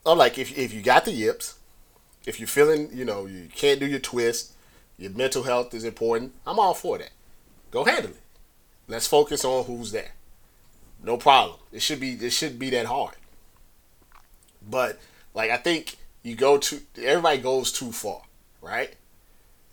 I'm 0.05 0.17
like, 0.17 0.37
if, 0.37 0.57
if 0.57 0.73
you 0.73 0.81
got 0.81 1.05
the 1.05 1.11
yips, 1.11 1.59
if 2.25 2.39
you're 2.39 2.47
feeling, 2.47 2.89
you 2.93 3.05
know, 3.05 3.25
you 3.25 3.49
can't 3.53 3.79
do 3.79 3.85
your 3.85 3.99
twist, 3.99 4.52
your 4.97 5.11
mental 5.11 5.43
health 5.43 5.73
is 5.73 5.83
important, 5.83 6.33
I'm 6.45 6.59
all 6.59 6.73
for 6.73 6.97
that. 6.97 7.11
Go 7.71 7.83
handle 7.83 8.11
it. 8.11 8.21
Let's 8.87 9.07
focus 9.07 9.43
on 9.45 9.65
who's 9.65 9.91
there. 9.91 10.11
No 11.03 11.17
problem. 11.17 11.57
It 11.71 11.81
should 11.81 11.99
be 11.99 12.13
it 12.13 12.31
should 12.31 12.59
be 12.59 12.69
that 12.71 12.85
hard. 12.85 13.15
But 14.69 14.99
like 15.33 15.51
I 15.51 15.57
think 15.57 15.97
you 16.21 16.35
go 16.35 16.57
to 16.57 16.81
everybody 16.97 17.39
goes 17.39 17.71
too 17.71 17.91
far, 17.91 18.21
right? 18.61 18.93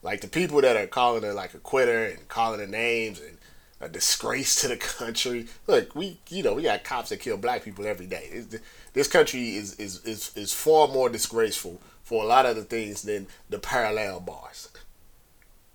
Like 0.03 0.21
the 0.23 0.29
people 0.29 0.61
that 0.63 0.77
are 0.77 0.87
calling 0.87 1.23
her 1.23 1.33
like 1.33 1.55
a 1.55 1.59
quitter 1.59 2.05
and 2.05 2.27
calling 2.29 2.61
her 2.61 2.67
names 2.67 3.21
and 3.21 3.37
a 3.81 3.89
disgrace 3.89 4.61
to 4.63 4.69
the 4.69 4.77
country. 4.77 5.47
Look, 5.67 5.95
we 5.95 6.19
you 6.29 6.43
know 6.43 6.55
we 6.55 6.63
got 6.63 6.85
cops 6.85 7.11
that 7.11 7.21
kill 7.21 7.37
black 7.37 7.65
people 7.65 7.87
every 7.87 8.07
day. 8.07 8.45
This 8.93 9.09
country 9.09 9.57
is 9.57 9.75
is 9.75 10.05
is 10.05 10.33
is 10.37 10.53
far 10.53 10.89
more 10.89 11.09
disgraceful 11.09 11.81
for 12.03 12.25
a 12.25 12.27
lot 12.27 12.47
of 12.47 12.57
the 12.57 12.65
things 12.65 13.03
than 13.03 13.29
the 13.49 13.59
parallel 13.59 14.21
bars. 14.21 14.69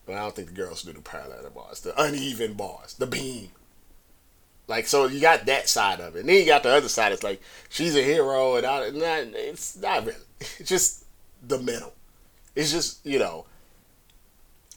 But 0.06 0.16
I 0.16 0.20
don't 0.20 0.36
think 0.36 0.50
the 0.50 0.54
girls 0.54 0.84
do 0.84 0.94
the 0.94 1.02
parallel 1.02 1.50
bars, 1.54 1.80
the 1.82 2.00
uneven 2.02 2.54
bars, 2.54 2.94
the 2.94 3.08
beam. 3.08 3.50
Like 4.68 4.88
so, 4.88 5.06
you 5.06 5.20
got 5.20 5.46
that 5.46 5.70
side 5.70 6.00
of 6.00 6.16
it, 6.16 6.22
and 6.22 6.30
then 6.30 6.38
you 6.38 6.46
got 6.46 6.64
the 6.64 6.70
other 6.70 6.90
side. 6.90 7.12
It's 7.12 7.24
like 7.24 7.42
she's 7.70 7.96
a 7.96 8.02
hero, 8.04 8.56
and 8.56 8.66
I, 8.66 8.90
not, 8.90 9.36
it's 9.36 9.78
not 9.78 10.06
really. 10.06 10.18
It's 10.60 10.70
just 10.70 11.06
the 11.48 11.58
middle. 11.60 11.94
It's 12.56 12.72
just 12.72 13.06
you 13.06 13.20
know. 13.20 13.46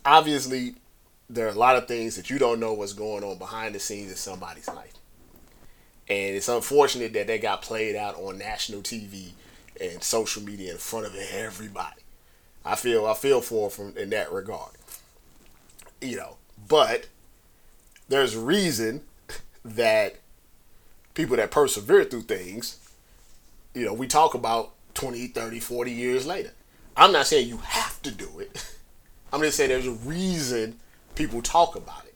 Obviously, 0.05 0.77
there 1.29 1.47
are 1.47 1.51
a 1.51 1.55
lot 1.55 1.77
of 1.77 1.89
things 1.89 2.17
that 2.17 2.31
you 2.31 2.39
don't 2.39 2.61
know 2.61 2.73
what's 2.73 2.93
going 2.93 3.25
on 3.25 3.39
behind 3.39 3.75
the 3.75 3.81
scenes 3.81 4.11
in 4.11 4.17
somebody's 4.17 4.69
life, 4.69 4.95
and 6.09 6.37
it's 6.37 6.49
unfortunate 6.49 7.13
that 7.15 7.27
they 7.27 7.39
got 7.39 7.63
played 7.63 7.97
out 7.97 8.15
on 8.17 8.39
national 8.39 8.83
TV 8.83 9.31
and 9.81 10.03
social 10.03 10.43
media 10.43 10.73
in 10.73 10.79
front 10.79 11.07
of 11.07 11.15
everybody. 11.33 12.03
I 12.65 12.77
feel 12.77 13.07
I 13.07 13.15
feel 13.15 13.41
for 13.41 13.71
from 13.71 13.97
in 13.97 14.11
that 14.11 14.33
regard 14.33 14.78
you 16.01 16.17
know, 16.17 16.37
but 16.69 17.09
there's 18.09 18.37
reason 18.37 19.03
that 19.65 20.17
people 21.15 21.37
that 21.37 21.51
persevere 21.51 22.05
through 22.05 22.23
things, 22.23 22.79
you 23.75 23.85
know, 23.85 23.93
we 23.93 24.07
talk 24.07 24.35
about 24.35 24.73
20, 24.95 25.29
30, 25.29 25.61
40 25.61 25.91
years 25.91 26.27
later. 26.27 26.53
I'm 26.97 27.13
not 27.13 27.27
saying 27.27 27.49
you 27.49 27.59
have 27.59 28.01
to 28.03 28.11
do 28.11 28.41
it. 28.41 28.65
I'm 29.33 29.41
just 29.43 29.57
saying 29.57 29.71
there's 29.71 29.87
a 29.87 29.93
reason 29.93 30.79
people 31.15 31.43
talk 31.43 31.77
about 31.77 32.05
it. 32.05 32.15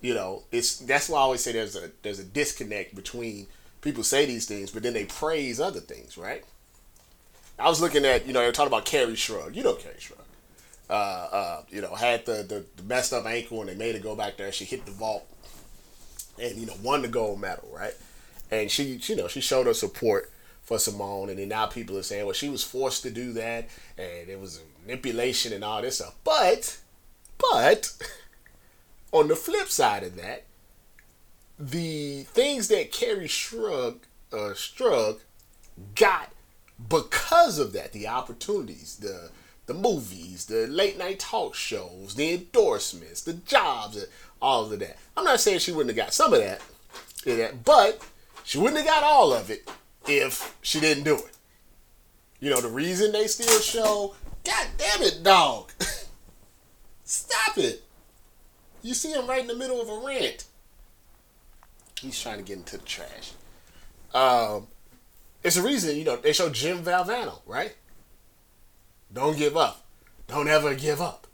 You 0.00 0.14
know, 0.14 0.42
it's 0.52 0.76
that's 0.78 1.08
why 1.08 1.18
I 1.18 1.22
always 1.22 1.42
say 1.42 1.52
there's 1.52 1.76
a 1.76 1.90
there's 2.02 2.18
a 2.18 2.24
disconnect 2.24 2.94
between 2.94 3.46
people 3.80 4.04
say 4.04 4.26
these 4.26 4.44
things, 4.44 4.70
but 4.70 4.82
then 4.82 4.92
they 4.92 5.06
praise 5.06 5.58
other 5.58 5.80
things, 5.80 6.18
right? 6.18 6.44
I 7.58 7.68
was 7.68 7.80
looking 7.80 8.04
at, 8.04 8.26
you 8.26 8.32
know, 8.32 8.40
they're 8.40 8.52
talking 8.52 8.68
about 8.68 8.84
Kerri 8.84 9.12
Strug. 9.12 9.54
You 9.54 9.62
know 9.62 9.74
Kerri 9.74 9.98
Strug 9.98 10.24
uh, 10.90 10.92
uh, 10.92 11.62
you 11.70 11.80
know, 11.80 11.94
had 11.94 12.26
the, 12.26 12.42
the, 12.42 12.64
the 12.76 12.82
messed 12.82 13.12
up 13.12 13.26
ankle 13.26 13.60
and 13.60 13.68
they 13.68 13.74
made 13.74 13.94
her 13.94 14.00
go 14.00 14.14
back 14.14 14.36
there. 14.36 14.52
She 14.52 14.64
hit 14.64 14.84
the 14.84 14.92
vault 14.92 15.26
and, 16.40 16.56
you 16.56 16.66
know, 16.66 16.76
won 16.82 17.02
the 17.02 17.08
gold 17.08 17.40
medal, 17.40 17.68
right? 17.72 17.94
And 18.50 18.70
she, 18.70 19.00
you 19.02 19.16
know, 19.16 19.28
she 19.28 19.40
showed 19.40 19.66
her 19.66 19.74
support 19.74 20.30
for 20.62 20.78
Simone. 20.78 21.30
And 21.30 21.38
then 21.38 21.48
now 21.48 21.66
people 21.66 21.96
are 21.96 22.02
saying, 22.02 22.24
well, 22.24 22.34
she 22.34 22.48
was 22.48 22.62
forced 22.62 23.02
to 23.02 23.10
do 23.10 23.32
that 23.32 23.68
and 23.96 24.28
it 24.28 24.38
was 24.38 24.60
manipulation 24.86 25.52
and 25.52 25.64
all 25.64 25.80
this 25.80 25.96
stuff. 25.96 26.14
But, 26.22 26.78
but, 27.38 27.92
on 29.12 29.28
the 29.28 29.36
flip 29.36 29.68
side 29.68 30.02
of 30.02 30.16
that, 30.16 30.44
the 31.58 32.24
things 32.24 32.68
that 32.68 32.92
Kerri 32.92 33.26
Strug, 33.26 33.98
uh, 34.32 34.54
Strug 34.54 35.20
got 35.94 36.32
because 36.88 37.58
of 37.58 37.72
that, 37.72 37.92
the 37.92 38.08
opportunities, 38.08 38.96
the 38.96 39.30
the 39.66 39.74
movies, 39.74 40.46
the 40.46 40.66
late 40.66 40.98
night 40.98 41.18
talk 41.18 41.54
shows, 41.54 42.14
the 42.14 42.34
endorsements, 42.34 43.22
the 43.22 43.34
jobs, 43.34 44.04
all 44.40 44.72
of 44.72 44.78
that. 44.78 44.98
I'm 45.16 45.24
not 45.24 45.40
saying 45.40 45.60
she 45.60 45.72
wouldn't 45.72 45.96
have 45.96 46.04
got 46.04 46.14
some 46.14 46.34
of 46.34 46.40
that, 46.40 47.64
but 47.64 48.06
she 48.44 48.58
wouldn't 48.58 48.76
have 48.76 48.86
got 48.86 49.02
all 49.02 49.32
of 49.32 49.50
it 49.50 49.68
if 50.06 50.56
she 50.60 50.80
didn't 50.80 51.04
do 51.04 51.16
it. 51.16 51.30
You 52.40 52.50
know, 52.50 52.60
the 52.60 52.68
reason 52.68 53.12
they 53.12 53.26
still 53.26 53.60
show, 53.60 54.14
God 54.44 54.66
damn 54.76 55.02
it, 55.02 55.22
dog. 55.22 55.72
Stop 57.04 57.56
it. 57.58 57.82
You 58.82 58.92
see 58.92 59.12
him 59.12 59.26
right 59.26 59.40
in 59.40 59.46
the 59.46 59.56
middle 59.56 59.80
of 59.80 59.88
a 59.88 60.06
rant. 60.06 60.44
He's 61.98 62.20
trying 62.20 62.36
to 62.36 62.42
get 62.42 62.58
into 62.58 62.76
the 62.76 62.84
trash. 62.84 63.32
Um, 64.12 64.66
it's 65.42 65.56
a 65.56 65.62
reason, 65.62 65.96
you 65.96 66.04
know, 66.04 66.16
they 66.16 66.34
show 66.34 66.50
Jim 66.50 66.82
Valvano, 66.82 67.40
right? 67.46 67.74
Don't 69.14 69.38
give 69.38 69.56
up. 69.56 69.84
Don't 70.26 70.48
ever 70.48 70.74
give 70.74 71.00
up. 71.00 71.26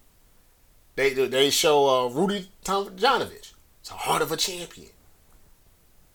They 0.96 1.14
they 1.14 1.50
show 1.50 1.88
uh, 1.88 2.08
Rudy 2.08 2.48
Tomjanovich. 2.64 3.52
It's 3.80 3.90
a 3.90 3.94
heart 3.94 4.20
of 4.20 4.30
a 4.30 4.36
champion. 4.36 4.90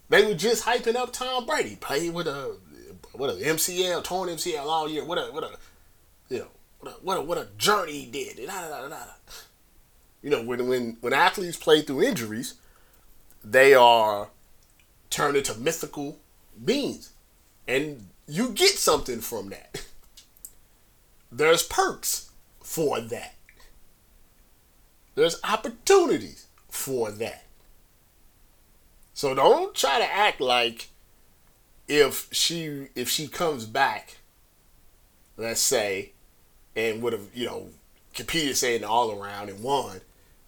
They 0.10 0.24
were 0.26 0.36
just 0.36 0.66
hyping 0.66 0.96
up 0.96 1.12
Tom 1.12 1.48
Brady. 1.48 1.76
Played 1.76 2.14
with 2.14 2.28
a 2.28 2.58
what 3.14 3.32
a 3.32 3.34
MCL, 3.34 4.04
torn 4.04 4.30
MCL 4.30 4.66
all 4.66 4.88
year. 4.88 5.04
What 5.04 5.18
a 5.18 5.32
what 5.32 5.44
a 5.44 5.58
you 6.30 6.40
know 6.40 6.48
what 6.80 6.92
a 6.92 6.96
what 7.02 7.18
a, 7.18 7.22
what 7.22 7.38
a 7.40 7.48
journey 7.58 7.94
he 7.94 8.06
did. 8.06 8.38
You 10.22 10.30
know 10.30 10.44
when 10.44 10.68
when 10.68 10.98
when 11.02 11.14
athletes 11.14 11.58
play 11.58 11.82
through 11.82 12.04
injuries, 12.04 12.56
they 13.44 13.74
are 13.74 14.30
turned 15.10 15.38
into 15.38 15.56
mythical 15.56 16.20
beings, 16.64 17.12
and 17.68 18.08
you 18.28 18.50
get 18.50 18.78
something 18.78 19.20
from 19.20 19.50
that. 19.50 19.84
there's 21.38 21.64
perks 21.64 22.30
for 22.62 23.00
that. 23.00 23.36
There's 25.16 25.40
opportunities 25.44 26.48
for 26.70 27.12
that. 27.12 27.46
So 29.14 29.34
don't 29.34 29.74
try 29.74 30.00
to 30.00 30.14
act 30.14 30.42
like 30.42 30.90
if 31.88 32.28
she 32.32 32.88
if 32.96 33.10
she 33.10 33.28
comes 33.28 33.66
back, 33.66 34.18
let's 35.38 35.62
say, 35.62 36.12
and 36.76 37.02
would 37.02 37.14
have, 37.14 37.28
you 37.34 37.46
know, 37.46 37.70
competed 38.14 38.58
say 38.58 38.76
in 38.76 38.82
the 38.82 38.90
all 38.90 39.12
around 39.12 39.50
and 39.50 39.64
won, 39.64 40.02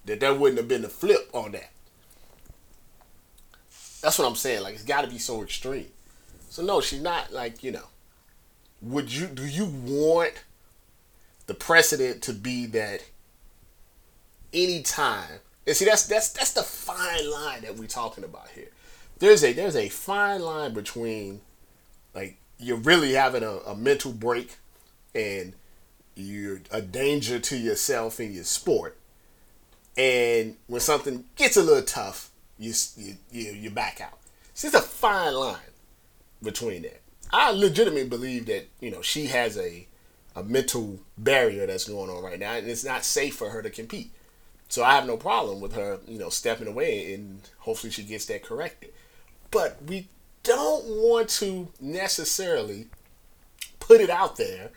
that 0.05 0.19
there 0.19 0.33
wouldn't 0.33 0.57
have 0.57 0.67
been 0.67 0.83
a 0.83 0.89
flip 0.89 1.29
on 1.33 1.53
that. 1.53 1.71
That's 4.01 4.19
what 4.19 4.27
I'm 4.27 4.35
saying. 4.35 4.63
Like 4.63 4.75
it's 4.75 4.83
gotta 4.83 5.07
be 5.07 5.17
so 5.17 5.41
extreme. 5.43 5.87
So 6.49 6.63
no, 6.63 6.81
she's 6.81 7.01
not 7.01 7.31
like, 7.31 7.63
you 7.63 7.71
know. 7.71 7.87
Would 8.81 9.13
you 9.13 9.27
do 9.27 9.45
you 9.45 9.65
want 9.65 10.33
the 11.47 11.53
precedent 11.53 12.21
to 12.23 12.33
be 12.33 12.65
that 12.67 13.03
anytime 14.53 15.39
and 15.67 15.75
see 15.75 15.85
that's 15.85 16.07
that's 16.07 16.29
that's 16.29 16.53
the 16.53 16.63
fine 16.63 17.29
line 17.29 17.61
that 17.61 17.75
we're 17.75 17.87
talking 17.87 18.23
about 18.23 18.47
here. 18.55 18.69
There's 19.19 19.43
a 19.43 19.51
there's 19.51 19.75
a 19.75 19.89
fine 19.89 20.41
line 20.41 20.73
between 20.73 21.41
like 22.15 22.37
you're 22.57 22.77
really 22.77 23.13
having 23.13 23.43
a, 23.43 23.57
a 23.57 23.75
mental 23.75 24.13
break 24.13 24.55
and 25.13 25.53
you're 26.15 26.61
a 26.71 26.81
danger 26.81 27.37
to 27.37 27.57
yourself 27.57 28.19
in 28.19 28.31
your 28.31 28.45
sport, 28.45 28.97
and 29.97 30.55
when 30.67 30.79
something 30.79 31.25
gets 31.35 31.57
a 31.57 31.63
little 31.63 31.83
tough, 31.83 32.31
you 32.57 32.73
you 32.95 33.17
you, 33.29 33.51
you 33.51 33.69
back 33.69 33.99
out. 33.99 34.17
So 34.53 34.67
it's 34.67 34.75
a 34.75 34.81
fine 34.81 35.33
line 35.33 35.59
between 36.41 36.83
that. 36.83 37.01
I 37.31 37.51
legitimately 37.51 38.07
believe 38.07 38.45
that 38.45 38.67
you 38.79 38.89
know 38.89 39.01
she 39.01 39.25
has 39.25 39.57
a 39.57 39.85
a 40.37 40.43
mental 40.43 40.99
barrier 41.17 41.65
that's 41.65 41.89
going 41.89 42.11
on 42.11 42.23
right 42.23 42.37
now, 42.37 42.53
and 42.53 42.67
it's 42.67 42.85
not 42.85 43.03
safe 43.03 43.35
for 43.35 43.49
her 43.49 43.63
to 43.63 43.71
compete. 43.71 44.11
So 44.69 44.83
I 44.83 44.93
have 44.93 45.07
no 45.07 45.17
problem 45.17 45.59
with 45.59 45.73
her, 45.73 45.99
you 46.07 46.19
know, 46.19 46.29
stepping 46.29 46.67
away, 46.67 47.11
and 47.13 47.41
hopefully 47.57 47.91
she 47.91 48.03
gets 48.03 48.27
that 48.27 48.43
corrected. 48.43 48.93
But 49.49 49.81
we 49.87 50.09
don't 50.43 50.85
want 50.85 51.29
to 51.29 51.69
necessarily 51.81 52.87
put 53.79 53.99
it 53.99 54.11
out 54.11 54.37
there 54.37 54.69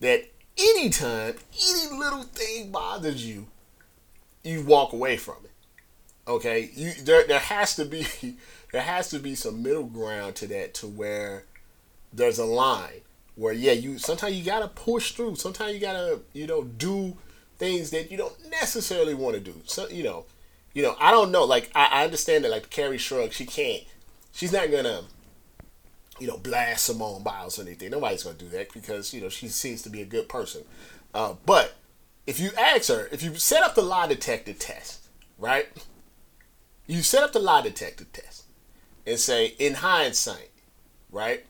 that 0.00 0.24
anytime 0.56 1.34
any 1.52 1.98
little 1.98 2.22
thing 2.22 2.70
bothers 2.70 3.26
you, 3.26 3.48
you 4.42 4.64
walk 4.64 4.94
away 4.94 5.18
from 5.18 5.36
it. 5.44 5.50
Okay, 6.26 6.70
you 6.74 6.92
there 7.02 7.26
there 7.26 7.40
has 7.40 7.76
to 7.76 7.84
be 7.84 8.06
there 8.72 8.80
has 8.80 9.10
to 9.10 9.18
be 9.18 9.34
some 9.34 9.62
middle 9.62 9.84
ground 9.84 10.36
to 10.36 10.46
that 10.46 10.72
to 10.74 10.86
where 10.86 11.44
there's 12.10 12.38
a 12.38 12.46
line 12.46 13.02
where 13.36 13.52
yeah 13.52 13.72
you 13.72 13.98
sometimes 13.98 14.34
you 14.34 14.44
gotta 14.44 14.68
push 14.68 15.12
through. 15.12 15.36
Sometimes 15.36 15.74
you 15.74 15.80
gotta 15.80 16.20
you 16.32 16.46
know 16.46 16.64
do 16.64 17.16
things 17.56 17.90
that 17.90 18.10
you 18.10 18.16
don't 18.16 18.34
necessarily 18.50 19.14
want 19.14 19.34
to 19.34 19.40
do. 19.40 19.54
So 19.64 19.88
you 19.88 20.02
know 20.02 20.24
you 20.72 20.82
know 20.82 20.96
i 21.00 21.10
don't 21.10 21.30
know. 21.30 21.44
Like 21.44 21.70
i, 21.74 21.86
I 21.86 22.04
understand 22.04 22.44
that 22.44 22.50
like 22.50 22.70
Kerri 22.70 22.96
Strug 22.96 23.32
she 23.32 23.46
can't 23.46 23.84
she's 24.32 24.52
not 24.52 24.70
gonna 24.70 25.02
you 26.18 26.26
know 26.26 26.38
blast 26.38 26.86
simone 26.86 27.22
biles 27.22 27.58
or 27.58 27.62
anything. 27.62 27.90
Nobody's 27.90 28.22
gonna 28.24 28.36
do 28.36 28.48
that 28.50 28.72
because 28.72 29.12
you 29.12 29.20
know 29.20 29.28
she 29.28 29.48
seems 29.48 29.82
to 29.82 29.90
be 29.90 30.02
a 30.02 30.06
good 30.06 30.28
person. 30.28 30.62
Uh, 31.12 31.34
but 31.46 31.74
if 32.26 32.40
you 32.40 32.50
ask 32.58 32.88
her 32.88 33.08
if 33.12 33.22
you 33.22 33.34
set 33.36 33.62
up 33.62 33.74
the 33.74 33.82
lie 33.82 34.06
detector 34.06 34.52
test 34.52 35.04
right? 35.38 35.68
You 36.86 37.02
set 37.02 37.22
up 37.22 37.32
the 37.32 37.38
lie 37.38 37.62
detector 37.62 38.04
test 38.04 38.44
and 39.06 39.18
say 39.18 39.54
in 39.58 39.74
hindsight 39.74 40.50
right 41.10 41.44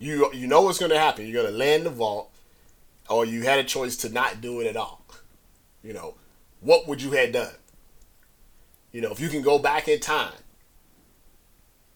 you 0.00 0.32
you 0.32 0.46
know 0.46 0.62
what's 0.62 0.78
going 0.78 0.90
to 0.90 0.98
happen. 0.98 1.26
You're 1.26 1.42
going 1.42 1.52
to 1.52 1.58
land 1.58 1.84
the 1.84 1.90
vault, 1.90 2.32
or 3.08 3.24
you 3.24 3.42
had 3.42 3.58
a 3.58 3.64
choice 3.64 3.96
to 3.98 4.08
not 4.08 4.40
do 4.40 4.60
it 4.60 4.66
at 4.66 4.76
all. 4.76 5.04
You 5.82 5.92
know, 5.92 6.14
what 6.60 6.88
would 6.88 7.00
you 7.00 7.12
have 7.12 7.32
done? 7.32 7.54
You 8.92 9.02
know, 9.02 9.12
if 9.12 9.20
you 9.20 9.28
can 9.28 9.42
go 9.42 9.58
back 9.58 9.86
in 9.86 10.00
time, 10.00 10.32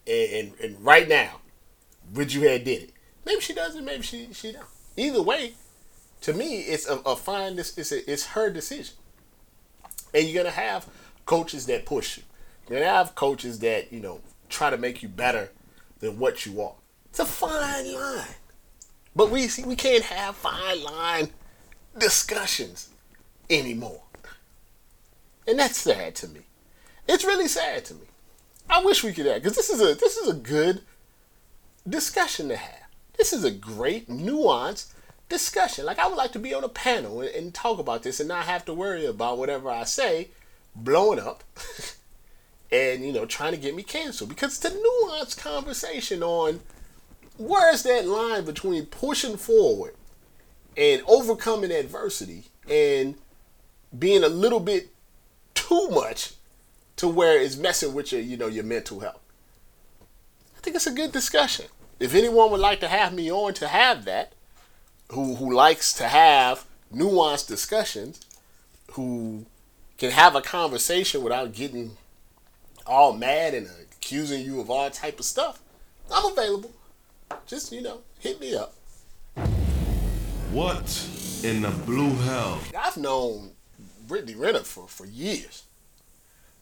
and 0.07 0.31
and, 0.31 0.59
and 0.63 0.85
right 0.85 1.07
now, 1.07 1.41
would 2.13 2.31
you 2.31 2.47
have 2.47 2.63
did 2.63 2.83
it? 2.83 2.91
Maybe 3.25 3.41
she 3.41 3.53
doesn't. 3.53 3.83
Maybe 3.83 4.03
she 4.03 4.29
she 4.33 4.51
don't. 4.51 4.65
Either 4.95 5.21
way, 5.21 5.53
to 6.21 6.33
me, 6.33 6.59
it's 6.59 6.87
a, 6.87 6.97
a 6.99 7.15
fine. 7.15 7.57
It's 7.57 7.91
a, 7.91 8.11
it's 8.11 8.27
her 8.27 8.51
decision, 8.51 8.95
and 10.13 10.27
you're 10.27 10.43
gonna 10.43 10.55
have 10.55 10.87
coaches 11.25 11.65
that 11.65 11.85
push 11.85 12.17
you. 12.17 12.23
You're 12.69 12.79
gonna 12.79 12.91
have 12.91 13.15
coaches 13.15 13.59
that 13.59 13.91
you 13.91 13.99
know 13.99 14.21
try 14.47 14.69
to 14.69 14.77
make 14.77 15.01
you 15.01 15.09
better 15.09 15.51
than 15.99 16.19
what 16.19 16.45
you 16.45 16.61
are. 16.61 16.75
It's 17.17 17.21
a 17.21 17.25
fine 17.25 17.93
line. 17.93 18.27
But 19.15 19.31
we 19.31 19.47
see 19.47 19.63
we 19.63 19.77
can't 19.77 20.03
have 20.03 20.35
fine 20.35 20.83
line 20.83 21.29
discussions 21.97 22.89
anymore. 23.49 24.01
And 25.47 25.57
that's 25.57 25.77
sad 25.77 26.15
to 26.15 26.27
me. 26.27 26.41
It's 27.07 27.23
really 27.23 27.47
sad 27.47 27.85
to 27.85 27.93
me. 27.93 28.07
I 28.69 28.83
wish 28.83 29.01
we 29.01 29.13
could 29.13 29.27
have 29.27 29.41
because 29.41 29.55
this 29.55 29.69
is 29.69 29.79
a 29.79 29.95
this 29.95 30.17
is 30.17 30.27
a 30.27 30.33
good 30.33 30.81
discussion 31.87 32.49
to 32.49 32.57
have. 32.57 32.89
This 33.17 33.31
is 33.31 33.45
a 33.45 33.51
great 33.51 34.09
nuanced 34.09 34.91
discussion. 35.29 35.85
Like 35.85 35.99
I 35.99 36.07
would 36.07 36.17
like 36.17 36.33
to 36.33 36.39
be 36.39 36.53
on 36.53 36.65
a 36.65 36.69
panel 36.69 37.21
and, 37.21 37.29
and 37.29 37.53
talk 37.53 37.79
about 37.79 38.03
this 38.03 38.19
and 38.19 38.27
not 38.27 38.43
have 38.43 38.65
to 38.65 38.73
worry 38.73 39.05
about 39.05 39.37
whatever 39.37 39.69
I 39.69 39.85
say 39.85 40.31
blowing 40.75 41.19
up 41.19 41.45
and 42.73 43.05
you 43.05 43.13
know 43.13 43.25
trying 43.25 43.53
to 43.53 43.57
get 43.57 43.73
me 43.73 43.83
canceled 43.83 44.27
because 44.27 44.57
it's 44.57 44.75
a 44.75 44.77
nuanced 44.77 45.37
conversation 45.37 46.21
on 46.21 46.59
where's 47.37 47.83
that 47.83 48.07
line 48.07 48.45
between 48.45 48.85
pushing 48.85 49.37
forward 49.37 49.95
and 50.77 51.01
overcoming 51.07 51.71
adversity 51.71 52.45
and 52.69 53.15
being 53.97 54.23
a 54.23 54.29
little 54.29 54.59
bit 54.59 54.89
too 55.53 55.89
much 55.89 56.33
to 56.97 57.07
where 57.07 57.39
it's 57.39 57.57
messing 57.57 57.93
with 57.93 58.11
your, 58.11 58.21
you 58.21 58.37
know, 58.37 58.47
your 58.47 58.63
mental 58.63 58.99
health? 58.99 59.21
I 60.57 60.61
think 60.61 60.75
it's 60.75 60.87
a 60.87 60.91
good 60.91 61.11
discussion. 61.11 61.65
If 61.99 62.13
anyone 62.13 62.51
would 62.51 62.59
like 62.59 62.79
to 62.81 62.87
have 62.87 63.13
me 63.13 63.31
on 63.31 63.53
to 63.55 63.67
have 63.67 64.05
that, 64.05 64.33
who 65.11 65.35
who 65.35 65.53
likes 65.53 65.93
to 65.93 66.07
have 66.07 66.65
nuanced 66.93 67.47
discussions, 67.47 68.19
who 68.93 69.45
can 69.97 70.11
have 70.11 70.35
a 70.35 70.41
conversation 70.41 71.23
without 71.23 71.53
getting 71.53 71.97
all 72.85 73.13
mad 73.13 73.53
and 73.53 73.69
accusing 73.91 74.43
you 74.43 74.59
of 74.59 74.69
all 74.69 74.89
type 74.89 75.19
of 75.19 75.25
stuff, 75.25 75.61
I'm 76.11 76.31
available 76.31 76.71
just 77.47 77.71
you 77.71 77.81
know, 77.81 78.01
hit 78.19 78.39
me 78.39 78.55
up. 78.55 78.73
What 80.51 81.07
in 81.43 81.61
the 81.61 81.71
blue 81.85 82.15
hell? 82.15 82.59
I've 82.77 82.97
known 82.97 83.51
Brittany 84.07 84.35
Renner 84.35 84.59
for 84.59 84.87
for 84.87 85.05
years. 85.05 85.63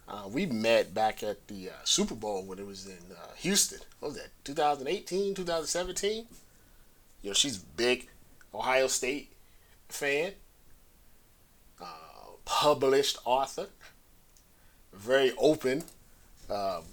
Uh, 0.07 0.27
we 0.29 0.45
met 0.45 0.93
back 0.93 1.23
at 1.23 1.47
the 1.47 1.69
uh, 1.69 1.73
Super 1.85 2.15
Bowl 2.15 2.43
when 2.43 2.59
it 2.59 2.67
was 2.67 2.85
in 2.85 3.15
uh, 3.15 3.33
Houston. 3.37 3.79
What 3.99 4.09
was 4.09 4.17
that? 4.17 4.29
2018, 4.43 5.33
2017. 5.33 6.25
You 7.21 7.29
know, 7.29 7.33
she's 7.33 7.57
big 7.57 8.09
Ohio 8.53 8.87
State 8.87 9.31
fan, 9.87 10.33
uh, 11.81 11.85
published 12.43 13.17
author, 13.23 13.67
very 14.91 15.31
open 15.37 15.83
um, 16.49 16.83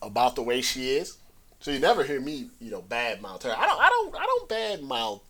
about 0.00 0.36
the 0.36 0.42
way 0.42 0.60
she 0.60 0.90
is. 0.96 1.18
So 1.64 1.70
you 1.70 1.78
never 1.78 2.04
hear 2.04 2.20
me, 2.20 2.50
you 2.60 2.70
know, 2.70 2.82
bad 2.82 3.22
mouth 3.22 3.42
her. 3.42 3.54
I 3.56 3.64
don't, 3.64 3.80
I 3.80 3.88
don't, 3.88 4.14
I 4.16 4.26
don't 4.26 4.48
bad 4.50 4.82
mouth. 4.82 5.22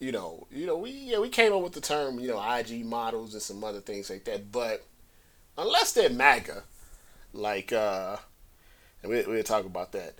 You 0.00 0.10
know, 0.10 0.48
you 0.50 0.66
know, 0.66 0.76
we 0.76 0.90
yeah 0.90 1.20
we 1.20 1.28
came 1.28 1.52
up 1.52 1.62
with 1.62 1.72
the 1.72 1.80
term, 1.80 2.18
you 2.18 2.26
know, 2.26 2.42
IG 2.42 2.84
models 2.84 3.32
and 3.34 3.40
some 3.40 3.62
other 3.62 3.80
things 3.80 4.10
like 4.10 4.24
that. 4.24 4.50
But 4.50 4.84
unless 5.56 5.92
they're 5.92 6.10
MAGA, 6.10 6.64
like, 7.32 7.72
uh, 7.72 8.16
and 9.04 9.12
we 9.12 9.22
we'll 9.24 9.44
talk 9.44 9.66
about 9.66 9.92
that 9.92 10.16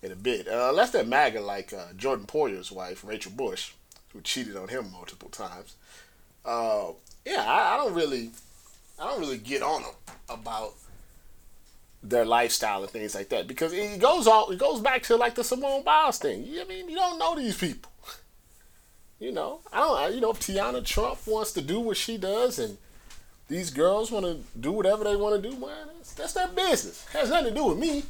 in 0.00 0.12
a 0.12 0.16
bit. 0.16 0.48
Uh, 0.48 0.68
unless 0.70 0.92
they're 0.92 1.04
MAGA, 1.04 1.42
like 1.42 1.74
uh, 1.74 1.92
Jordan 1.94 2.24
Poyer's 2.24 2.72
wife, 2.72 3.04
Rachel 3.04 3.32
Bush, 3.32 3.72
who 4.14 4.22
cheated 4.22 4.56
on 4.56 4.68
him 4.68 4.90
multiple 4.90 5.28
times. 5.28 5.76
Uh, 6.42 6.92
yeah, 7.26 7.44
I, 7.46 7.74
I 7.74 7.76
don't 7.76 7.92
really, 7.92 8.30
I 8.98 9.08
don't 9.08 9.20
really 9.20 9.36
get 9.36 9.62
on 9.62 9.82
them 9.82 9.92
about 10.30 10.72
their 12.04 12.24
lifestyle 12.26 12.82
and 12.82 12.90
things 12.90 13.14
like 13.14 13.30
that 13.30 13.48
because 13.48 13.72
it 13.72 13.98
goes 13.98 14.26
all 14.26 14.50
it 14.50 14.58
goes 14.58 14.80
back 14.80 15.02
to 15.02 15.16
like 15.16 15.34
the 15.34 15.42
Simone 15.42 15.82
Biles 15.82 16.18
thing. 16.18 16.46
I 16.60 16.64
mean, 16.64 16.88
you 16.88 16.96
don't 16.96 17.18
know 17.18 17.34
these 17.34 17.56
people. 17.56 17.90
You 19.20 19.30
know, 19.32 19.60
I 19.72 19.78
don't. 19.78 20.14
You 20.16 20.20
know, 20.20 20.32
if 20.32 20.40
Tiana 20.40 20.84
Trump 20.84 21.20
wants 21.24 21.52
to 21.52 21.62
do 21.62 21.78
what 21.80 21.96
she 21.96 22.18
does 22.18 22.58
and 22.58 22.76
these 23.48 23.70
girls 23.70 24.10
want 24.10 24.26
to 24.26 24.38
do 24.58 24.72
whatever 24.72 25.04
they 25.04 25.16
want 25.16 25.40
to 25.40 25.50
do, 25.50 25.56
man, 25.56 25.86
that's, 25.96 26.12
that's 26.14 26.32
their 26.32 26.48
business. 26.48 27.06
It 27.14 27.18
has 27.18 27.30
nothing 27.30 27.50
to 27.50 27.54
do 27.54 27.66
with 27.66 27.78
me. 27.78 28.02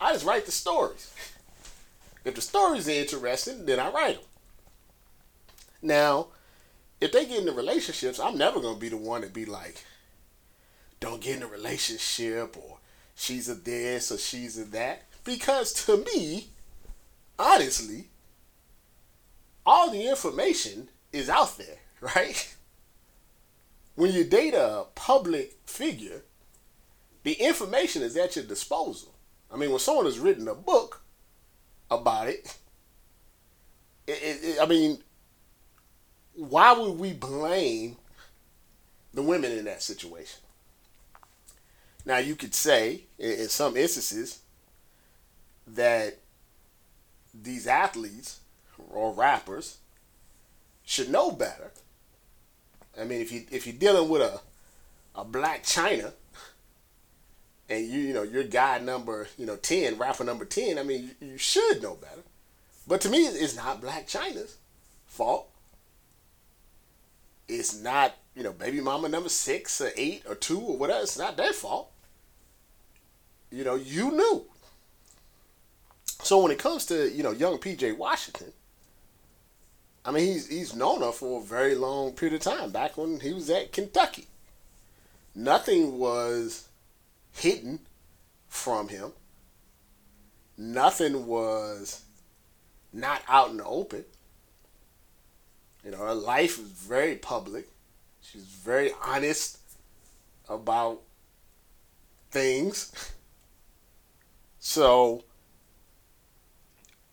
I 0.00 0.12
just 0.12 0.24
write 0.24 0.46
the 0.46 0.52
stories. 0.52 1.12
If 2.24 2.36
the 2.36 2.40
stories 2.40 2.88
are 2.88 2.92
interesting, 2.92 3.66
then 3.66 3.78
I 3.78 3.90
write 3.90 4.14
them. 4.14 4.24
Now, 5.82 6.28
if 7.00 7.12
they 7.12 7.26
get 7.26 7.40
into 7.40 7.52
relationships, 7.52 8.18
I'm 8.18 8.38
never 8.38 8.60
gonna 8.60 8.78
be 8.78 8.88
the 8.88 8.96
one 8.96 9.20
to 9.22 9.28
be 9.28 9.44
like, 9.44 9.84
"Don't 11.00 11.20
get 11.20 11.36
in 11.36 11.42
a 11.42 11.46
relationship" 11.46 12.56
or 12.56 12.78
she's 13.14 13.48
a 13.48 13.54
this 13.54 14.10
or 14.12 14.18
she's 14.18 14.58
a 14.58 14.64
that. 14.64 15.02
Because 15.24 15.72
to 15.86 15.98
me, 15.98 16.48
honestly, 17.38 18.08
all 19.64 19.90
the 19.90 20.06
information 20.06 20.88
is 21.12 21.28
out 21.28 21.56
there, 21.58 21.78
right? 22.00 22.54
When 23.94 24.12
you 24.12 24.24
date 24.24 24.54
a 24.54 24.86
public 24.94 25.56
figure, 25.66 26.22
the 27.22 27.32
information 27.32 28.02
is 28.02 28.16
at 28.16 28.36
your 28.36 28.44
disposal. 28.44 29.14
I 29.52 29.56
mean, 29.56 29.70
when 29.70 29.78
someone 29.78 30.04
has 30.04 30.18
written 30.18 30.48
a 30.48 30.54
book 30.54 31.02
about 31.90 32.28
it, 32.28 32.58
it, 34.06 34.12
it, 34.22 34.44
it 34.44 34.58
I 34.60 34.66
mean, 34.66 34.98
why 36.34 36.72
would 36.72 36.98
we 36.98 37.12
blame 37.12 37.96
the 39.14 39.22
women 39.22 39.52
in 39.52 39.64
that 39.66 39.82
situation? 39.82 40.40
Now, 42.04 42.18
you 42.18 42.36
could 42.36 42.54
say, 42.54 43.02
in 43.18 43.48
some 43.48 43.76
instances, 43.76 44.40
that 45.66 46.18
these 47.32 47.66
athletes 47.66 48.40
or 48.92 49.12
rappers 49.12 49.78
should 50.84 51.10
know 51.10 51.30
better. 51.30 51.72
I 53.00 53.04
mean, 53.04 53.20
if 53.20 53.32
you 53.32 53.44
if 53.50 53.66
you're 53.66 53.76
dealing 53.76 54.08
with 54.08 54.22
a 54.22 54.40
a 55.14 55.24
Blac 55.24 55.62
Chyna, 55.64 56.12
and 57.68 57.86
you 57.86 58.00
you 58.00 58.14
know 58.14 58.22
your 58.22 58.44
guy 58.44 58.78
number 58.78 59.28
you 59.38 59.46
know 59.46 59.56
ten, 59.56 59.98
rapper 59.98 60.24
number 60.24 60.44
ten, 60.44 60.78
I 60.78 60.82
mean 60.82 61.10
you, 61.20 61.28
you 61.28 61.38
should 61.38 61.82
know 61.82 61.94
better. 61.94 62.22
But 62.86 63.00
to 63.02 63.08
me, 63.08 63.18
it's 63.26 63.56
not 63.56 63.80
Blac 63.80 64.06
Chyna's 64.06 64.56
fault. 65.06 65.48
it's 67.48 67.78
not 67.80 68.14
you 68.34 68.42
know 68.42 68.52
baby 68.52 68.80
mama 68.80 69.08
number 69.08 69.28
six 69.28 69.80
or 69.80 69.90
eight 69.96 70.22
or 70.28 70.34
two 70.34 70.58
or 70.60 70.76
whatever. 70.76 71.02
It's 71.02 71.18
not 71.18 71.36
their 71.36 71.52
fault. 71.52 71.90
You 73.50 73.64
know, 73.64 73.76
you 73.76 74.10
knew. 74.10 74.44
So 76.22 76.42
when 76.42 76.52
it 76.52 76.58
comes 76.58 76.86
to 76.86 77.10
you 77.10 77.22
know 77.22 77.32
young 77.32 77.58
PJ 77.58 77.96
Washington, 77.96 78.52
I 80.04 80.10
mean 80.10 80.26
he's 80.26 80.48
he's 80.48 80.74
known 80.74 81.02
her 81.02 81.12
for 81.12 81.40
a 81.40 81.44
very 81.44 81.74
long 81.74 82.12
period 82.12 82.36
of 82.36 82.40
time. 82.40 82.70
Back 82.70 82.96
when 82.96 83.20
he 83.20 83.32
was 83.32 83.50
at 83.50 83.72
Kentucky, 83.72 84.26
nothing 85.34 85.98
was 85.98 86.68
hidden 87.32 87.80
from 88.48 88.88
him. 88.88 89.12
Nothing 90.56 91.26
was 91.26 92.04
not 92.92 93.22
out 93.28 93.50
in 93.50 93.58
the 93.58 93.64
open. 93.64 94.04
You 95.84 95.90
know, 95.90 95.98
her 95.98 96.14
life 96.14 96.58
is 96.58 96.68
very 96.68 97.16
public. 97.16 97.68
She's 98.22 98.44
very 98.44 98.92
honest 99.04 99.58
about 100.48 101.00
things. 102.30 102.92
So 104.66 105.24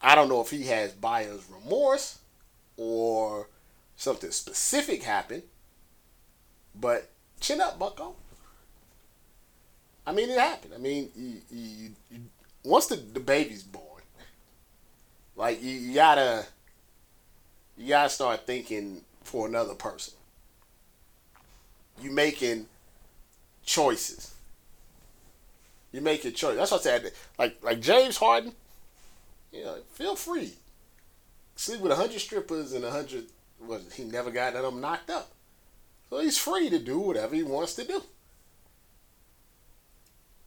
I 0.02 0.16
don't 0.16 0.30
know 0.30 0.40
if 0.40 0.50
he 0.50 0.64
has 0.68 0.94
buyer's 0.94 1.44
remorse 1.50 2.20
or 2.78 3.50
something 3.98 4.32
specific 4.32 5.04
happened, 5.04 5.44
but 6.74 7.10
chin 7.42 7.60
up, 7.60 7.78
Bucko. 7.78 8.16
I 10.08 10.14
mean, 10.14 10.30
it 10.30 10.40
happened. 10.40 10.74
I 10.74 10.78
mean, 10.78 11.10
you, 11.14 11.42
you, 11.52 11.90
you, 12.10 12.22
once 12.64 12.88
the, 12.88 12.96
the 12.96 13.20
baby's 13.20 13.64
born, 13.64 14.02
like 15.36 15.62
you, 15.62 15.94
gotta 15.94 16.46
you 17.78 17.90
gotta 17.90 18.10
start 18.10 18.48
thinking 18.48 19.02
for 19.26 19.46
another 19.46 19.76
person. 19.76 20.14
You 22.02 22.12
making 22.12 22.68
choices. 23.66 24.36
You 25.92 26.02
make 26.02 26.24
your 26.24 26.34
choice. 26.34 26.56
That's 26.56 26.72
what 26.72 26.82
I 26.82 26.84
said. 26.84 27.12
Like 27.38 27.58
like 27.62 27.82
James 27.82 28.18
Harden, 28.18 28.54
you 29.52 29.64
know, 29.64 29.78
feel 29.94 30.16
free. 30.16 30.54
Sleep 31.56 31.82
with 31.82 31.92
hundred 31.92 32.20
strippers 32.20 32.74
and 32.74 32.86
hundred 32.86 33.26
was 33.60 33.94
he 33.94 34.04
never 34.04 34.32
got 34.32 34.54
none 34.54 34.66
of 34.66 34.74
them 34.74 34.82
knocked 34.82 35.10
up. 35.10 35.32
So 36.10 36.20
he's 36.20 36.38
free 36.38 36.70
to 36.70 36.80
do 36.80 37.00
whatever 37.00 37.36
he 37.36 37.44
wants 37.44 37.76
to 37.76 37.86
do. 37.86 38.04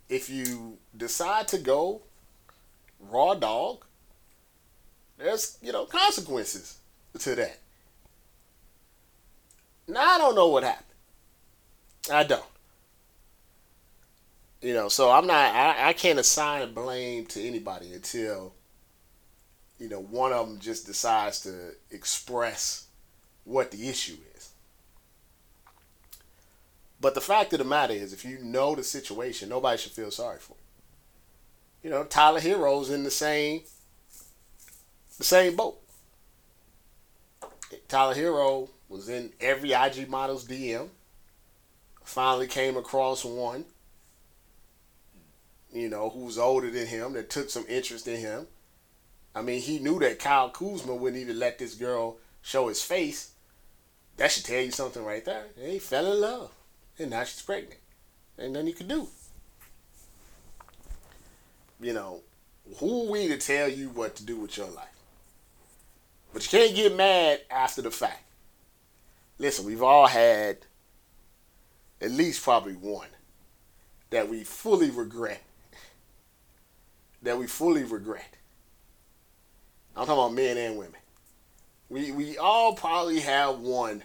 If 0.09 0.29
you 0.29 0.79
decide 0.97 1.49
to 1.49 1.59
go 1.59 2.03
raw 3.01 3.35
dog, 3.35 3.85
there's 5.19 5.59
you 5.63 5.73
know 5.73 5.87
consequences 5.87 6.79
to 7.19 7.35
that. 7.35 7.59
Now 9.87 10.15
I 10.15 10.19
don't 10.19 10.35
know 10.35 10.49
what 10.49 10.65
happened. 10.65 10.87
I 12.11 12.25
don't. 12.25 12.45
You 14.65 14.73
know, 14.73 14.89
so 14.89 15.11
I'm 15.11 15.27
not. 15.27 15.55
I, 15.55 15.91
I 15.91 15.93
can't 15.93 16.19
assign 16.19 16.73
blame 16.73 17.27
to 17.27 17.47
anybody 17.47 17.93
until 17.93 18.55
you 19.79 19.91
know 19.91 20.01
one 20.01 20.33
of 20.33 20.49
them 20.49 20.59
just 20.59 20.87
decides 20.87 21.41
to 21.41 21.73
express 21.91 22.87
what 23.45 23.71
the 23.71 23.91
issue 23.91 24.17
is. 24.35 24.53
But 26.99 27.15
the 27.15 27.21
fact 27.21 27.53
of 27.53 27.59
the 27.59 27.67
matter 27.67 27.93
is, 27.93 28.15
if 28.15 28.25
you 28.25 28.39
know 28.39 28.75
the 28.75 28.83
situation, 28.83 29.51
nobody 29.51 29.77
should 29.77 29.93
feel 29.93 30.11
sorry 30.11 30.39
for 30.39 30.55
you. 30.55 31.91
You 31.91 31.91
know, 31.91 32.05
Tyler 32.05 32.41
Herro's 32.41 32.89
in 32.89 33.05
the 33.05 33.11
same 33.11 33.65
the 35.19 35.25
same 35.25 35.57
boat. 35.57 35.79
Tyler 37.87 38.15
Herro 38.15 38.71
was 38.89 39.11
in 39.11 39.35
every 39.43 39.73
IG 39.73 40.09
model's 40.09 40.47
DM. 40.47 40.89
Finally 42.03 42.47
came 42.47 42.79
across 42.79 43.27
one, 43.27 43.67
you 45.75 45.89
know, 45.89 46.09
who's 46.09 46.39
older 46.39 46.71
than 46.71 46.87
him 46.87 47.13
that 47.15 47.29
took 47.29 47.51
some 47.51 47.67
interest 47.69 48.07
in 48.07 48.19
him. 48.21 48.47
I 49.35 49.43
mean, 49.43 49.61
he 49.61 49.81
knew 49.81 49.99
that 49.99 50.21
Kyle 50.21 50.49
Kuzma 50.49 50.95
wouldn't 50.95 51.21
even 51.21 51.41
let 51.41 51.59
this 51.59 51.75
girl 51.75 52.19
show 52.41 52.69
his 52.69 52.81
face. 52.81 53.33
That 54.17 54.31
should 54.31 54.45
tell 54.45 54.63
you 54.63 54.71
something 54.71 55.05
right 55.05 55.25
there. 55.25 55.47
he 55.61 55.81
fell 55.81 56.13
in 56.13 56.21
love. 56.21 56.53
And 56.99 57.11
now 57.11 57.25
she's 57.25 57.43
pregnant. 57.43 57.81
Ain't 58.39 58.53
nothing 58.53 58.69
you 58.69 58.75
can 58.75 58.87
do. 58.87 59.09
You 61.81 61.93
know, 61.93 62.21
who 62.77 63.11
we 63.11 63.27
to 63.27 63.37
tell 63.37 63.69
you 63.69 63.89
what 63.91 64.15
to 64.17 64.25
do 64.25 64.37
with 64.37 64.57
your 64.57 64.69
life? 64.69 64.87
But 66.33 66.45
you 66.45 66.59
can't 66.59 66.77
get 66.77 66.97
mad 66.97 67.41
after 67.51 67.83
the 67.83 67.91
fact. 67.91 68.23
Listen, 69.39 69.65
we've 69.65 69.83
all 69.83 70.07
had 70.07 70.59
at 72.01 72.13
least 72.13 72.45
probably 72.45 72.75
one 72.75 73.09
that 74.11 74.29
we 74.29 74.45
fully 74.45 74.91
regret. 74.91 75.43
That 77.25 77.39
we 77.39 77.47
fully 77.47 77.85
regret. 77.85 78.37
I'm 79.97 80.07
talking 80.07 80.23
about 80.23 80.35
men 80.35 80.57
and 80.57 80.77
women. 80.77 81.01
We 81.89 82.13
we 82.13 82.39
all 82.39 82.75
probably 82.75 83.21
have 83.21 83.59
one 83.59 84.03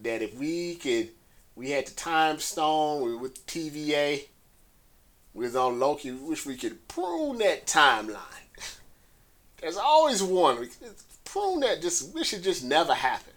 that 0.00 0.20
if 0.22 0.34
we 0.34 0.74
could 0.74 1.10
we 1.54 1.70
had 1.70 1.86
the 1.86 1.92
time 1.92 2.38
stone 2.38 3.20
with 3.20 3.46
TVA, 3.46 4.26
we 5.34 5.44
was 5.44 5.56
on 5.56 5.78
Loki, 5.78 6.10
we 6.10 6.30
wish 6.30 6.44
we 6.44 6.56
could 6.56 6.88
prune 6.88 7.38
that 7.38 7.66
timeline. 7.66 8.16
There's 9.60 9.76
always 9.76 10.22
one 10.22 10.58
We 10.58 10.68
prune 11.24 11.60
that 11.60 11.82
just 11.82 12.12
wish 12.14 12.32
it 12.32 12.42
just 12.42 12.64
never 12.64 12.94
happened. 12.94 13.36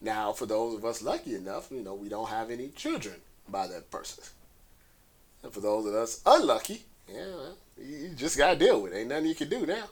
Now, 0.00 0.32
for 0.32 0.46
those 0.46 0.74
of 0.74 0.84
us 0.84 1.02
lucky 1.02 1.34
enough, 1.34 1.70
you 1.70 1.82
know, 1.82 1.94
we 1.94 2.08
don't 2.08 2.28
have 2.28 2.50
any 2.50 2.68
children 2.68 3.16
by 3.48 3.66
that 3.68 3.90
person. 3.90 4.22
And 5.42 5.52
for 5.52 5.60
those 5.60 5.86
of 5.86 5.94
us 5.94 6.20
unlucky, 6.26 6.84
yeah, 7.08 7.26
well, 7.26 7.56
you 7.78 8.10
just 8.16 8.38
gotta 8.38 8.58
deal 8.58 8.80
with 8.80 8.92
it. 8.92 8.98
Ain't 8.98 9.08
nothing 9.08 9.26
you 9.26 9.34
can 9.34 9.48
do 9.48 9.66
now. 9.66 9.84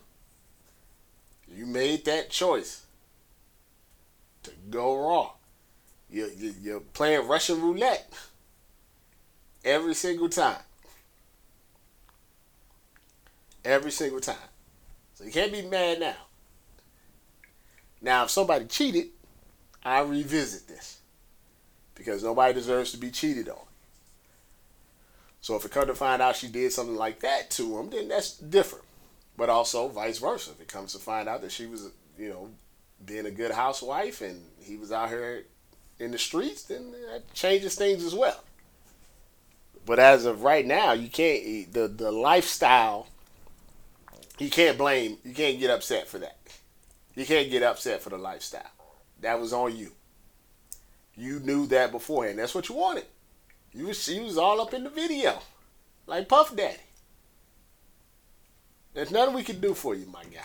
You 1.55 1.67
made 1.67 2.05
that 2.07 2.31
choice 2.31 2.85
to 4.45 4.51
go 4.71 4.97
raw. 4.97 5.33
You, 6.11 6.31
you, 6.37 6.55
you're 6.63 6.81
playing 6.81 7.27
Russian 7.27 7.61
roulette 7.61 8.13
every 9.65 9.95
single 9.95 10.29
time. 10.29 10.61
Every 13.65 13.91
single 13.91 14.21
time. 14.21 14.37
So 15.15 15.25
you 15.25 15.33
can't 15.33 15.53
be 15.53 15.63
mad 15.63 16.01
now. 16.01 16.17
Now, 18.01 18.25
if 18.25 18.31
somebody 18.31 18.65
cheated, 18.67 19.09
I 19.85 20.01
revisit 20.01 20.67
this 20.67 20.99
because 21.95 22.25
nobody 22.25 22.55
deserves 22.55 22.91
to 22.93 22.99
be 22.99 23.11
cheated 23.11 23.49
on. 23.49 23.57
So 25.43 25.55
if 25.57 25.67
it 25.67 25.71
comes 25.71 25.89
to 25.89 25.95
find 25.95 26.23
out 26.23 26.37
she 26.37 26.49
did 26.49 26.73
something 26.73 26.97
like 26.97 27.21
that 27.21 27.51
to 27.51 27.79
him, 27.79 27.91
then 27.91 28.09
that's 28.09 28.39
different. 28.39 28.87
But 29.37 29.51
also 29.51 29.89
vice 29.89 30.19
versa. 30.19 30.53
If 30.53 30.61
it 30.63 30.69
comes 30.69 30.93
to 30.95 30.99
find 30.99 31.29
out 31.29 31.43
that 31.43 31.53
she 31.53 31.67
was, 31.67 31.91
you 32.19 32.31
know, 32.31 32.49
being 33.05 33.27
a 33.27 33.31
good 33.31 33.51
housewife 33.51 34.23
and 34.23 34.41
he 34.61 34.77
was 34.77 34.91
out 34.91 35.11
here 35.11 35.45
in 35.99 36.13
the 36.13 36.19
streets, 36.19 36.63
then 36.63 36.93
that 37.11 37.35
changes 37.35 37.75
things 37.75 38.05
as 38.05 38.15
well. 38.15 38.43
But 39.85 39.99
as 39.99 40.25
of 40.25 40.45
right 40.45 40.65
now, 40.65 40.93
you 40.93 41.09
can't 41.11 41.73
the 41.73 41.89
the 41.89 42.13
lifestyle 42.13 43.09
you 44.39 44.51
can't 44.51 44.79
blame, 44.79 45.19
you 45.25 45.35
can't 45.35 45.61
get 45.61 45.71
upset 45.71 46.09
for 46.09 46.19
that. 46.19 46.37
You 47.15 47.27
can't 47.27 47.51
get 47.51 47.63
upset 47.63 48.03
for 48.03 48.11
the 48.11 48.19
lifestyle. 48.19 48.71
That 49.21 49.41
was 49.41 49.53
on 49.53 49.77
you. 49.77 49.93
You 51.15 51.41
knew 51.41 51.67
that 51.67 51.93
beforehand. 51.93 52.39
That's 52.39 52.55
what 52.55 52.69
you 52.69 52.75
wanted. 52.75 53.05
You 53.75 53.93
you 53.93 54.23
was 54.23 54.37
all 54.37 54.61
up 54.61 54.75
in 54.75 54.85
the 54.85 54.91
video, 54.91 55.39
like 56.07 56.29
Puff 56.29 56.55
Daddy. 56.55 56.77
There's 58.95 59.11
nothing 59.11 59.35
we 59.35 59.43
can 59.43 59.61
do 59.61 59.73
for 59.73 59.95
you, 59.95 60.07
my 60.07 60.25
guy. 60.25 60.41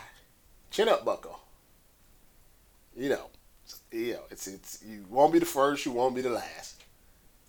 Chin 0.72 0.88
up, 0.88 1.04
Bucko. 1.04 1.38
You 2.96 3.10
know, 3.10 3.30
you 3.92 4.13
know, 4.13 4.22
it's 4.32 4.48
it's 4.48 4.84
you 4.86 5.06
won't 5.10 5.34
be 5.34 5.40
the 5.40 5.46
first, 5.46 5.86
you 5.86 5.92
won't 5.92 6.16
be 6.16 6.22
the 6.22 6.30
last. 6.30 6.84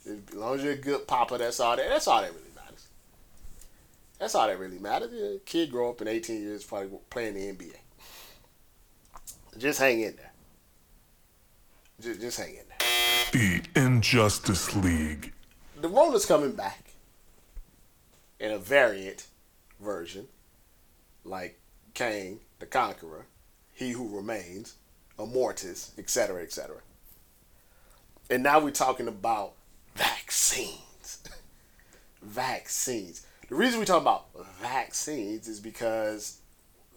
As 0.05 0.35
long 0.35 0.57
as 0.57 0.65
you're 0.65 0.73
a 0.73 0.77
good 0.77 1.07
papa, 1.07 1.39
that's 1.39 1.61
all 1.61 1.77
that. 1.77 1.89
That's 1.89 2.09
all 2.09 2.23
that 2.23 2.33
really 2.33 2.51
matters. 2.57 2.89
that's 4.19 4.35
all 4.35 4.49
that 4.49 4.59
really 4.59 4.79
matters. 4.79 5.13
A 5.13 5.39
kid 5.45 5.71
grow 5.71 5.91
up 5.91 6.01
in 6.01 6.09
18 6.09 6.41
years 6.43 6.65
probably 6.65 6.99
playing 7.11 7.35
the 7.35 7.53
NBA. 7.53 7.77
Just 9.59 9.79
hang 9.81 10.01
in 10.01 10.17
there. 10.17 10.33
Just, 12.01 12.21
just 12.21 12.39
hang 12.39 12.51
in 12.51 12.63
there. 12.69 12.79
The 13.33 13.81
Injustice 13.81 14.75
League. 14.77 15.33
The 15.81 15.89
Roller's 15.89 16.27
coming 16.27 16.53
back 16.53 16.95
in 18.41 18.51
a 18.51 18.59
variant 18.59 19.29
version, 19.81 20.27
like 21.25 21.61
Kang 21.95 22.41
the 22.59 22.67
Conqueror, 22.67 23.27
He 23.73 23.91
Who 23.91 24.09
Remains, 24.09 24.75
Immortus, 25.19 25.97
etc., 25.97 26.43
etc. 26.43 26.79
And 28.29 28.43
now 28.43 28.59
we're 28.59 28.71
talking 28.73 29.07
about 29.07 29.53
vaccines. 29.95 31.23
vaccines. 32.23 33.25
The 33.49 33.55
reason 33.55 33.79
we 33.79 33.87
talk 33.87 34.03
about 34.03 34.27
vaccines 34.61 35.47
is 35.47 35.61
because 35.61 36.41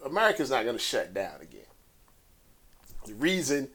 America's 0.03 0.49
not 0.49 0.63
going 0.63 0.75
to 0.75 0.81
shut 0.81 1.13
down 1.13 1.39
again. 1.39 1.61
The 3.05 3.13
reason 3.13 3.69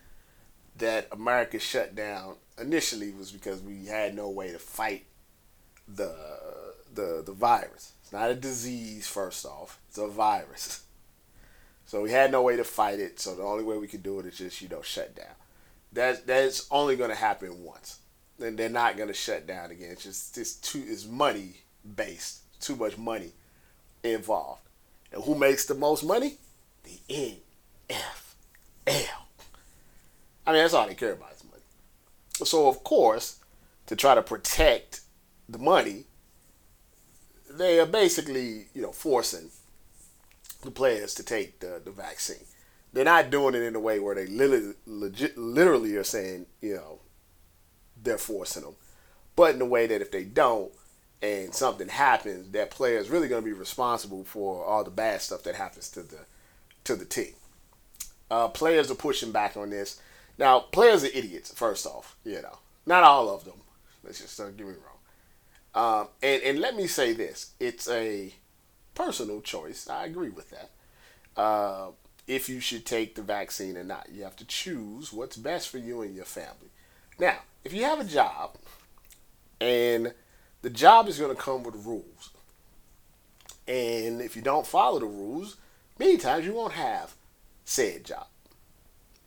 that 0.78 1.08
America 1.12 1.58
shut 1.58 1.94
down 1.94 2.36
initially 2.60 3.10
was 3.12 3.30
because 3.30 3.60
we 3.60 3.86
had 3.86 4.14
no 4.14 4.28
way 4.30 4.52
to 4.52 4.58
fight 4.58 5.06
the 5.88 6.14
the 6.92 7.22
the 7.24 7.32
virus. 7.32 7.92
It's 8.02 8.12
not 8.12 8.30
a 8.30 8.34
disease 8.34 9.06
first 9.06 9.44
off. 9.44 9.78
It's 9.88 9.98
a 9.98 10.08
virus. 10.08 10.82
So 11.88 12.02
we 12.02 12.10
had 12.10 12.32
no 12.32 12.42
way 12.42 12.56
to 12.56 12.64
fight 12.64 12.98
it. 12.98 13.20
So 13.20 13.36
the 13.36 13.44
only 13.44 13.62
way 13.62 13.78
we 13.78 13.86
could 13.86 14.02
do 14.02 14.18
it 14.18 14.26
is 14.26 14.38
just 14.38 14.60
you 14.60 14.68
know 14.68 14.82
shut 14.82 15.14
down. 15.14 15.36
That 15.92 16.26
that's 16.26 16.66
only 16.68 16.96
to 17.10 17.16
happen 17.16 17.62
once. 17.62 18.00
Then 18.40 18.56
they're 18.56 18.68
not 18.68 18.96
to 19.08 19.14
shut 19.14 19.46
down 19.46 19.70
again. 19.70 19.92
It's 19.92 20.02
just 20.02 20.36
it's 20.36 20.54
too 20.54 20.82
it's 20.84 21.06
money 21.06 21.60
based. 21.94 22.40
Too 22.60 22.74
much 22.74 22.98
money 22.98 23.34
involved. 24.02 24.62
And 25.12 25.22
who 25.22 25.36
makes 25.36 25.64
the 25.64 25.74
most 25.74 26.02
money? 26.02 26.38
The 26.82 27.30
NFL. 27.88 29.25
I 30.46 30.52
mean, 30.52 30.62
that's 30.62 30.74
all 30.74 30.86
they 30.86 30.94
care 30.94 31.12
about 31.12 31.32
is 31.32 31.44
money. 31.44 31.62
So, 32.44 32.68
of 32.68 32.84
course, 32.84 33.40
to 33.86 33.96
try 33.96 34.14
to 34.14 34.22
protect 34.22 35.00
the 35.48 35.58
money, 35.58 36.04
they 37.50 37.80
are 37.80 37.86
basically, 37.86 38.66
you 38.74 38.82
know, 38.82 38.92
forcing 38.92 39.50
the 40.62 40.70
players 40.70 41.14
to 41.14 41.22
take 41.22 41.60
the, 41.60 41.80
the 41.84 41.90
vaccine. 41.90 42.44
They're 42.92 43.04
not 43.04 43.30
doing 43.30 43.54
it 43.54 43.62
in 43.62 43.74
a 43.74 43.80
way 43.80 43.98
where 43.98 44.14
they 44.14 44.26
literally, 44.26 44.74
legit, 44.86 45.36
literally 45.36 45.96
are 45.96 46.04
saying, 46.04 46.46
you 46.60 46.74
know, 46.74 47.00
they're 48.02 48.18
forcing 48.18 48.62
them, 48.62 48.76
but 49.34 49.54
in 49.54 49.60
a 49.60 49.66
way 49.66 49.86
that 49.86 50.00
if 50.00 50.10
they 50.10 50.24
don't 50.24 50.70
and 51.22 51.54
something 51.54 51.88
happens, 51.88 52.50
that 52.52 52.70
player 52.70 52.98
is 52.98 53.10
really 53.10 53.28
going 53.28 53.42
to 53.42 53.46
be 53.46 53.52
responsible 53.52 54.24
for 54.24 54.64
all 54.64 54.84
the 54.84 54.90
bad 54.90 55.20
stuff 55.20 55.42
that 55.44 55.54
happens 55.54 55.90
to 55.90 56.02
the 56.02 56.18
to 56.84 56.94
the 56.94 57.04
team. 57.04 57.32
Uh, 58.30 58.48
players 58.48 58.90
are 58.90 58.96
pushing 58.96 59.32
back 59.32 59.56
on 59.56 59.70
this. 59.70 60.00
Now, 60.38 60.60
players 60.60 61.04
are 61.04 61.08
idiots. 61.08 61.52
First 61.52 61.86
off, 61.86 62.16
you 62.24 62.42
know, 62.42 62.58
not 62.84 63.02
all 63.02 63.28
of 63.28 63.44
them. 63.44 63.60
Let's 64.04 64.20
just 64.20 64.36
don't 64.38 64.56
get 64.56 64.66
me 64.66 64.74
wrong. 64.74 64.96
Um, 65.74 66.08
and 66.22 66.42
and 66.42 66.58
let 66.58 66.74
me 66.76 66.86
say 66.86 67.12
this: 67.12 67.52
it's 67.60 67.88
a 67.88 68.34
personal 68.94 69.40
choice. 69.40 69.88
I 69.88 70.06
agree 70.06 70.30
with 70.30 70.50
that. 70.50 70.70
Uh, 71.40 71.90
if 72.26 72.48
you 72.48 72.60
should 72.60 72.84
take 72.84 73.14
the 73.14 73.22
vaccine 73.22 73.76
or 73.76 73.84
not, 73.84 74.08
you 74.12 74.24
have 74.24 74.36
to 74.36 74.44
choose 74.44 75.12
what's 75.12 75.36
best 75.36 75.68
for 75.68 75.78
you 75.78 76.02
and 76.02 76.14
your 76.14 76.24
family. 76.24 76.70
Now, 77.18 77.38
if 77.64 77.72
you 77.72 77.84
have 77.84 78.00
a 78.00 78.04
job 78.04 78.56
and 79.60 80.12
the 80.62 80.70
job 80.70 81.08
is 81.08 81.18
going 81.18 81.34
to 81.34 81.40
come 81.40 81.62
with 81.62 81.86
rules, 81.86 82.30
and 83.68 84.20
if 84.20 84.34
you 84.34 84.42
don't 84.42 84.66
follow 84.66 84.98
the 84.98 85.06
rules, 85.06 85.56
many 85.98 86.16
times 86.16 86.46
you 86.46 86.54
won't 86.54 86.72
have 86.72 87.14
said 87.64 88.04
job. 88.04 88.26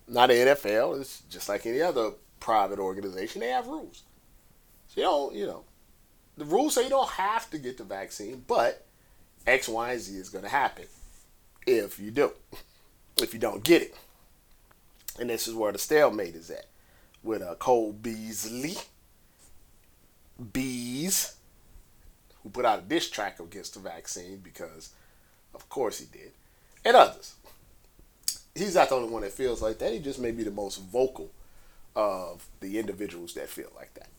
Not 0.10 0.30
the 0.30 0.36
NFL. 0.36 1.00
It's 1.00 1.22
just 1.30 1.48
like 1.48 1.65
any 1.65 1.82
other 1.82 2.12
private 2.39 2.80
organization. 2.80 3.41
They 3.41 3.50
have 3.50 3.67
rules. 3.67 4.04
So 4.88 5.00
you 5.00 5.04
don't, 5.04 5.36
you 5.36 5.45
know, 5.45 5.63
the 6.38 6.45
rules 6.45 6.76
say 6.76 6.84
you 6.84 6.89
don't 6.89 7.10
have 7.10 7.50
to 7.52 7.60
get 7.60 7.78
the 7.78 7.84
vaccine, 7.84 8.43
but 8.48 8.86
X, 9.45 9.69
Y, 9.69 9.91
and 9.91 10.02
Z 10.02 10.17
is 10.17 10.30
going 10.30 10.43
to 10.43 10.50
happen 10.50 10.86
if 11.65 12.00
you 12.00 12.12
do. 12.12 12.32
If 13.22 13.34
you 13.34 13.39
don't 13.41 13.65
get 13.65 13.82
it. 13.82 13.95
And 15.19 15.30
this 15.30 15.45
is 15.45 15.54
where 15.54 15.74
the 15.74 15.78
stalemate 15.78 16.36
is 16.36 16.50
at 16.50 16.67
with 17.22 17.41
uh, 17.41 17.56
Cole 17.56 17.91
Beasley. 17.91 18.78
Bees, 20.54 21.36
who 22.41 22.50
put 22.50 22.63
out 22.63 22.80
a 22.80 22.82
diss 22.84 23.10
track 23.10 23.41
against 23.41 23.74
the 23.74 23.82
vaccine 23.82 24.38
because, 24.38 24.91
of 25.54 25.67
course, 25.67 26.00
he 26.00 26.06
did, 26.06 26.32
and 26.86 26.95
others 26.95 27.36
he's 28.56 28.76
not 28.76 28.90
the 28.90 28.96
only 28.96 29.10
one 29.10 29.22
that 29.22 29.32
feels 29.32 29.62
like 29.62 29.80
that. 29.80 29.94
He 29.94 30.00
just 30.00 30.20
may 30.20 30.32
be 30.32 30.44
the 30.44 30.52
most 30.52 30.78
vocal 30.78 31.32
of 31.96 32.46
the 32.60 32.80
individuals 32.80 33.34
that 33.34 33.50
feel 33.50 33.72
like 33.76 33.94
that. 33.96 34.10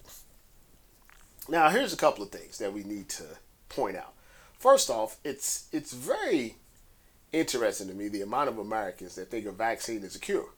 Now, 1.49 1.69
here's 1.71 1.93
a 1.93 1.97
couple 1.97 2.23
of 2.23 2.31
things 2.31 2.59
that 2.59 2.73
we 2.73 2.85
need 2.85 3.09
to 3.11 3.25
point 3.69 3.97
out. 3.97 4.12
First 4.59 4.90
off, 4.90 5.16
it's 5.25 5.69
it's 5.73 5.93
very 5.93 6.57
interesting 7.33 7.88
to 7.88 7.95
me 7.95 8.09
the 8.09 8.23
amount 8.23 8.49
of 8.49 8.59
Americans 8.59 9.14
that 9.14 9.31
think 9.31 9.47
a 9.47 9.53
vaccine 9.53 10.03
is 10.03 10.14
a 10.14 10.21
cure. 10.21 10.51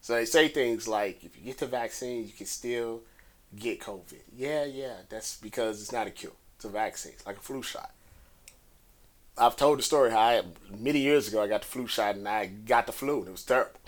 So 0.00 0.14
they 0.14 0.24
say 0.24 0.48
things 0.48 0.86
like, 0.86 1.24
if 1.24 1.36
you 1.36 1.44
get 1.44 1.58
the 1.58 1.66
vaccine, 1.66 2.24
you 2.24 2.32
can 2.32 2.46
still 2.46 3.02
get 3.56 3.80
COVID. 3.80 4.22
Yeah, 4.36 4.64
yeah, 4.64 4.94
that's 5.08 5.36
because 5.36 5.82
it's 5.82 5.92
not 5.92 6.06
a 6.06 6.10
cure. 6.10 6.32
It's 6.56 6.64
a 6.64 6.68
vaccine. 6.68 7.12
It's 7.12 7.26
like 7.26 7.36
a 7.36 7.40
flu 7.40 7.62
shot. 7.62 7.90
I've 9.38 9.56
told 9.56 9.78
the 9.78 9.82
story 9.82 10.10
how 10.10 10.18
I, 10.18 10.42
many 10.78 11.00
years 11.00 11.28
ago 11.28 11.42
I 11.42 11.48
got 11.48 11.62
the 11.62 11.68
flu 11.68 11.86
shot 11.86 12.16
and 12.16 12.28
I 12.28 12.46
got 12.46 12.86
the 12.86 12.92
flu 12.92 13.18
and 13.20 13.28
it 13.28 13.32
was 13.32 13.44
terrible. 13.44 13.80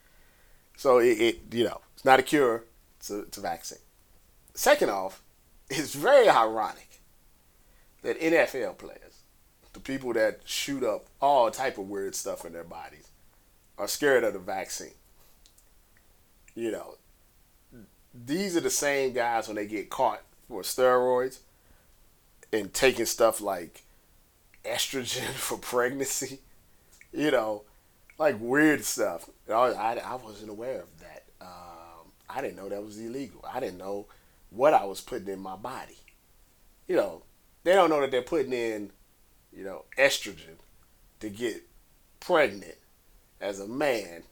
so 0.76 0.98
it, 0.98 1.20
it, 1.20 1.40
you 1.52 1.64
know, 1.64 1.80
it's 1.94 2.04
not 2.04 2.20
a 2.20 2.22
cure. 2.22 2.64
It's 2.98 3.10
a, 3.10 3.20
it's 3.20 3.38
a 3.38 3.40
vaccine. 3.40 3.78
Second 4.54 4.90
off, 4.90 5.22
it's 5.70 5.94
very 5.94 6.28
ironic 6.28 7.00
that 8.02 8.20
NFL 8.20 8.78
players, 8.78 9.22
the 9.72 9.80
people 9.80 10.12
that 10.12 10.40
shoot 10.44 10.84
up 10.84 11.06
all 11.20 11.50
type 11.50 11.78
of 11.78 11.88
weird 11.88 12.14
stuff 12.14 12.44
in 12.44 12.52
their 12.52 12.64
bodies, 12.64 13.08
are 13.78 13.88
scared 13.88 14.24
of 14.24 14.34
the 14.34 14.38
vaccine. 14.38 14.94
You 16.54 16.70
know, 16.70 16.94
these 18.14 18.56
are 18.56 18.60
the 18.60 18.70
same 18.70 19.12
guys 19.12 19.48
when 19.48 19.56
they 19.56 19.66
get 19.66 19.90
caught 19.90 20.22
for 20.46 20.62
steroids 20.62 21.40
and 22.52 22.72
taking 22.72 23.06
stuff 23.06 23.40
like 23.40 23.84
estrogen 24.64 25.32
for 25.34 25.58
pregnancy. 25.58 26.40
You 27.12 27.30
know, 27.30 27.62
like 28.18 28.36
weird 28.40 28.84
stuff. 28.84 29.28
I, 29.48 29.52
I, 29.52 29.94
I 29.94 30.14
wasn't 30.16 30.50
aware 30.50 30.80
of 30.80 31.00
that. 31.00 31.24
Um, 31.40 32.10
I 32.28 32.40
didn't 32.40 32.56
know 32.56 32.68
that 32.68 32.84
was 32.84 32.98
illegal. 32.98 33.44
I 33.50 33.60
didn't 33.60 33.78
know 33.78 34.06
what 34.50 34.74
I 34.74 34.84
was 34.84 35.00
putting 35.00 35.28
in 35.28 35.40
my 35.40 35.56
body. 35.56 35.98
You 36.88 36.96
know, 36.96 37.22
they 37.62 37.72
don't 37.72 37.90
know 37.90 38.00
that 38.00 38.10
they're 38.10 38.22
putting 38.22 38.52
in, 38.52 38.90
you 39.52 39.64
know, 39.64 39.84
estrogen 39.98 40.58
to 41.20 41.28
get 41.28 41.62
pregnant 42.20 42.76
as 43.40 43.60
a 43.60 43.66
man, 43.66 44.22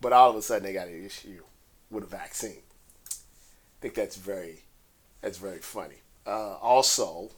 but 0.00 0.12
all 0.12 0.30
of 0.30 0.36
a 0.36 0.42
sudden 0.42 0.64
they 0.64 0.72
got 0.72 0.88
an 0.88 1.04
issue 1.04 1.42
with 1.90 2.04
a 2.04 2.06
vaccine. 2.06 2.62
I 3.08 3.80
think 3.80 3.94
that's 3.94 4.16
very, 4.16 4.64
that's 5.20 5.38
very 5.38 5.58
funny. 5.58 5.96
Uh, 6.26 6.56
also, 6.56 7.30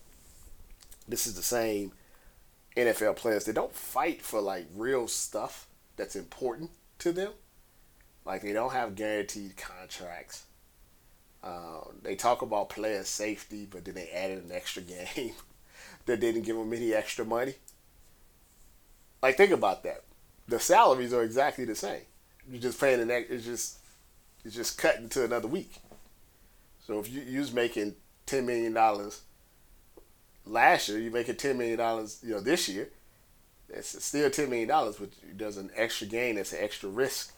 this 1.08 1.26
is 1.26 1.34
the 1.34 1.42
same 1.42 1.92
NFL 2.76 3.16
players. 3.16 3.44
They 3.44 3.52
don't 3.52 3.74
fight 3.74 4.22
for 4.22 4.40
like 4.40 4.66
real 4.74 5.08
stuff 5.08 5.66
that's 5.96 6.16
important 6.16 6.70
to 6.98 7.12
them. 7.12 7.32
Like 8.24 8.42
they 8.42 8.52
don't 8.52 8.72
have 8.72 8.94
guaranteed 8.94 9.56
contracts. 9.56 10.44
Um, 11.42 12.00
they 12.02 12.16
talk 12.16 12.42
about 12.42 12.70
player 12.70 13.04
safety, 13.04 13.66
but 13.70 13.84
then 13.84 13.94
they 13.94 14.08
added 14.08 14.44
an 14.44 14.52
extra 14.52 14.82
game 15.14 15.32
that 16.06 16.20
didn't 16.20 16.42
give 16.42 16.56
them 16.56 16.72
any 16.72 16.92
extra 16.92 17.24
money. 17.24 17.54
Like 19.22 19.36
think 19.36 19.52
about 19.52 19.82
that. 19.84 20.02
The 20.48 20.60
salaries 20.60 21.12
are 21.12 21.22
exactly 21.22 21.64
the 21.64 21.74
same. 21.74 22.02
You're 22.48 22.62
just 22.62 22.80
paying 22.80 23.00
an 23.00 23.10
it's 23.10 23.44
just 23.44 23.78
it's 24.44 24.54
just 24.54 24.78
cutting 24.78 25.08
to 25.10 25.24
another 25.24 25.48
week. 25.48 25.76
So 26.86 27.00
if 27.00 27.10
you 27.10 27.22
you 27.22 27.40
was 27.40 27.52
making 27.52 27.94
ten 28.26 28.46
million 28.46 28.72
dollars 28.72 29.22
last 30.46 30.88
year, 30.88 30.98
you're 30.98 31.12
making 31.12 31.37
ten 31.37 31.59
million 31.59 31.78
dollars. 31.78 32.20
You 32.22 32.35
know, 32.35 32.40
this 32.40 32.68
year, 32.68 32.88
it's 33.68 34.02
still 34.04 34.30
ten 34.30 34.48
million 34.48 34.68
dollars, 34.68 34.96
but 34.96 35.11
there's 35.35 35.56
an 35.56 35.70
extra 35.76 36.06
gain. 36.06 36.38
It's 36.38 36.52
an 36.52 36.61
extra 36.62 36.88
risk 36.88 37.32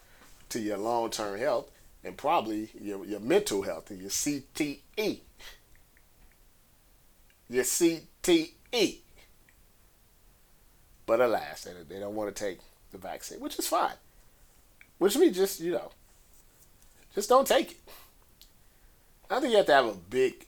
to 0.51 0.61
your 0.61 0.79
long 0.79 1.11
term 1.11 1.39
health 1.39 1.71
and 2.05 2.17
probably 2.17 2.71
your 2.81 3.05
your 3.05 3.21
mental 3.21 3.63
health 3.63 3.91
and 3.91 4.01
your 4.01 4.11
CTE. 4.11 5.21
Your 7.51 7.65
CTE. 7.65 8.99
But 11.07 11.21
alas, 11.21 11.65
they, 11.65 11.73
they 11.89 11.99
don't 12.01 12.15
want 12.15 12.35
to 12.35 12.45
take 12.45 12.59
the 12.93 12.99
vaccine, 12.99 13.41
which 13.41 13.59
is 13.59 13.67
fine. 13.67 13.95
Which 14.99 15.17
means 15.17 15.37
just 15.37 15.61
you 15.61 15.73
know, 15.73 15.91
just 17.15 17.29
don't 17.29 17.47
take 17.47 17.73
it. 17.73 17.79
I 19.31 19.41
think 19.41 19.53
you 19.53 19.59
have 19.59 19.67
to 19.67 19.75
have 19.75 19.87
a 19.87 19.95
big 19.95 20.47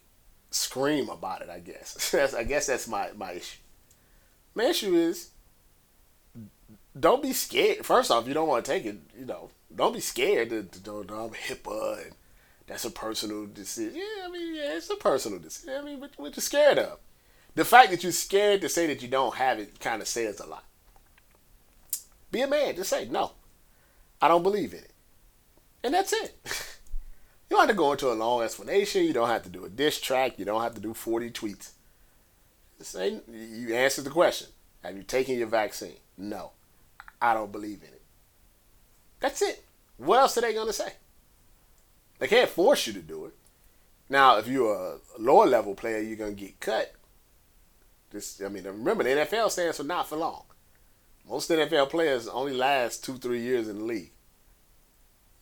scream 0.50 1.08
about 1.08 1.42
it. 1.42 1.50
I 1.50 1.60
guess. 1.60 2.14
I 2.34 2.44
guess 2.44 2.66
that's 2.66 2.88
my 2.88 3.10
my 3.16 3.32
issue. 3.32 3.58
My 4.54 4.64
issue 4.64 4.94
is 4.94 5.30
don't 6.98 7.22
be 7.22 7.32
scared. 7.32 7.84
First 7.86 8.10
off, 8.10 8.26
you 8.26 8.34
don't 8.34 8.48
want 8.48 8.64
to 8.64 8.70
take 8.70 8.84
it. 8.84 8.98
You 9.18 9.26
know, 9.26 9.50
don't 9.74 9.94
be 9.94 10.00
scared 10.00 10.50
to, 10.50 10.58
I'm 10.92 11.30
HIPAA 11.30 12.06
and 12.06 12.12
that's 12.66 12.84
a 12.84 12.90
personal 12.90 13.46
decision. 13.46 13.96
Yeah, 13.96 14.26
I 14.26 14.28
mean, 14.30 14.54
yeah, 14.54 14.76
it's 14.76 14.90
a 14.90 14.96
personal 14.96 15.38
decision. 15.38 15.74
I 15.76 15.82
mean, 15.82 16.00
what, 16.00 16.10
what 16.16 16.36
you 16.36 16.42
scared 16.42 16.78
of? 16.78 16.98
The 17.54 17.64
fact 17.64 17.90
that 17.90 18.02
you're 18.02 18.12
scared 18.12 18.60
to 18.60 18.68
say 18.68 18.86
that 18.86 19.02
you 19.02 19.08
don't 19.08 19.34
have 19.34 19.58
it 19.58 19.80
kind 19.80 20.00
of 20.00 20.08
says 20.08 20.40
a 20.40 20.46
lot. 20.46 20.64
Be 22.30 22.42
a 22.42 22.46
man. 22.46 22.76
Just 22.76 22.90
say 22.90 23.08
no. 23.10 23.32
I 24.22 24.28
don't 24.28 24.44
believe 24.44 24.72
in 24.72 24.80
it, 24.80 24.92
and 25.82 25.94
that's 25.94 26.12
it. 26.12 26.36
You 27.50 27.56
don't 27.56 27.66
have 27.66 27.74
to 27.74 27.78
go 27.78 27.90
into 27.90 28.12
a 28.12 28.14
long 28.14 28.42
explanation. 28.42 29.04
You 29.04 29.12
don't 29.12 29.28
have 29.28 29.42
to 29.42 29.48
do 29.48 29.64
a 29.64 29.68
diss 29.68 30.00
track. 30.00 30.38
You 30.38 30.44
don't 30.44 30.62
have 30.62 30.74
to 30.74 30.80
do 30.80 30.94
40 30.94 31.30
tweets. 31.30 31.72
Say, 32.80 33.20
you 33.28 33.74
answer 33.74 34.02
the 34.02 34.10
question. 34.10 34.48
Have 34.84 34.96
you 34.96 35.02
taken 35.02 35.36
your 35.36 35.48
vaccine? 35.48 35.96
No. 36.16 36.52
I 37.20 37.34
don't 37.34 37.52
believe 37.52 37.82
in 37.82 37.88
it. 37.88 38.02
That's 39.18 39.42
it. 39.42 39.64
What 39.98 40.20
else 40.20 40.38
are 40.38 40.40
they 40.40 40.54
gonna 40.54 40.72
say? 40.72 40.92
They 42.20 42.28
can't 42.28 42.48
force 42.48 42.86
you 42.86 42.94
to 42.94 43.00
do 43.00 43.26
it. 43.26 43.34
Now, 44.08 44.38
if 44.38 44.48
you're 44.48 44.74
a 44.74 44.98
lower 45.18 45.46
level 45.46 45.74
player, 45.74 45.98
you're 45.98 46.16
gonna 46.16 46.32
get 46.32 46.60
cut. 46.60 46.94
Just, 48.10 48.42
I 48.42 48.48
mean, 48.48 48.64
remember 48.64 49.04
the 49.04 49.10
NFL 49.10 49.50
stands 49.50 49.76
for 49.76 49.84
not 49.84 50.08
for 50.08 50.16
long. 50.16 50.44
Most 51.28 51.50
NFL 51.50 51.90
players 51.90 52.26
only 52.28 52.54
last 52.54 53.04
two, 53.04 53.18
three 53.18 53.40
years 53.40 53.68
in 53.68 53.78
the 53.78 53.84
league. 53.84 54.12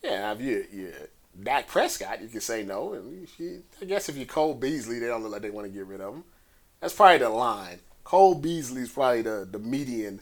Yeah, 0.03 0.31
if 0.33 0.41
you 0.41 0.65
you 0.71 0.93
Dak 1.41 1.67
Prescott, 1.67 2.21
you 2.21 2.27
can 2.27 2.41
say 2.41 2.63
no. 2.63 2.93
And 2.93 3.27
I 3.81 3.85
guess 3.85 4.09
if 4.09 4.17
you're 4.17 4.25
Cole 4.25 4.53
Beasley, 4.53 4.99
they 4.99 5.07
don't 5.07 5.23
look 5.23 5.31
like 5.31 5.41
they 5.41 5.49
want 5.49 5.67
to 5.67 5.73
get 5.73 5.85
rid 5.85 6.01
of 6.01 6.13
him. 6.13 6.23
That's 6.79 6.93
probably 6.93 7.19
the 7.19 7.29
line. 7.29 7.79
Cole 8.03 8.35
Beasley 8.35 8.81
is 8.81 8.89
probably 8.89 9.21
the, 9.21 9.47
the 9.49 9.59
median 9.59 10.21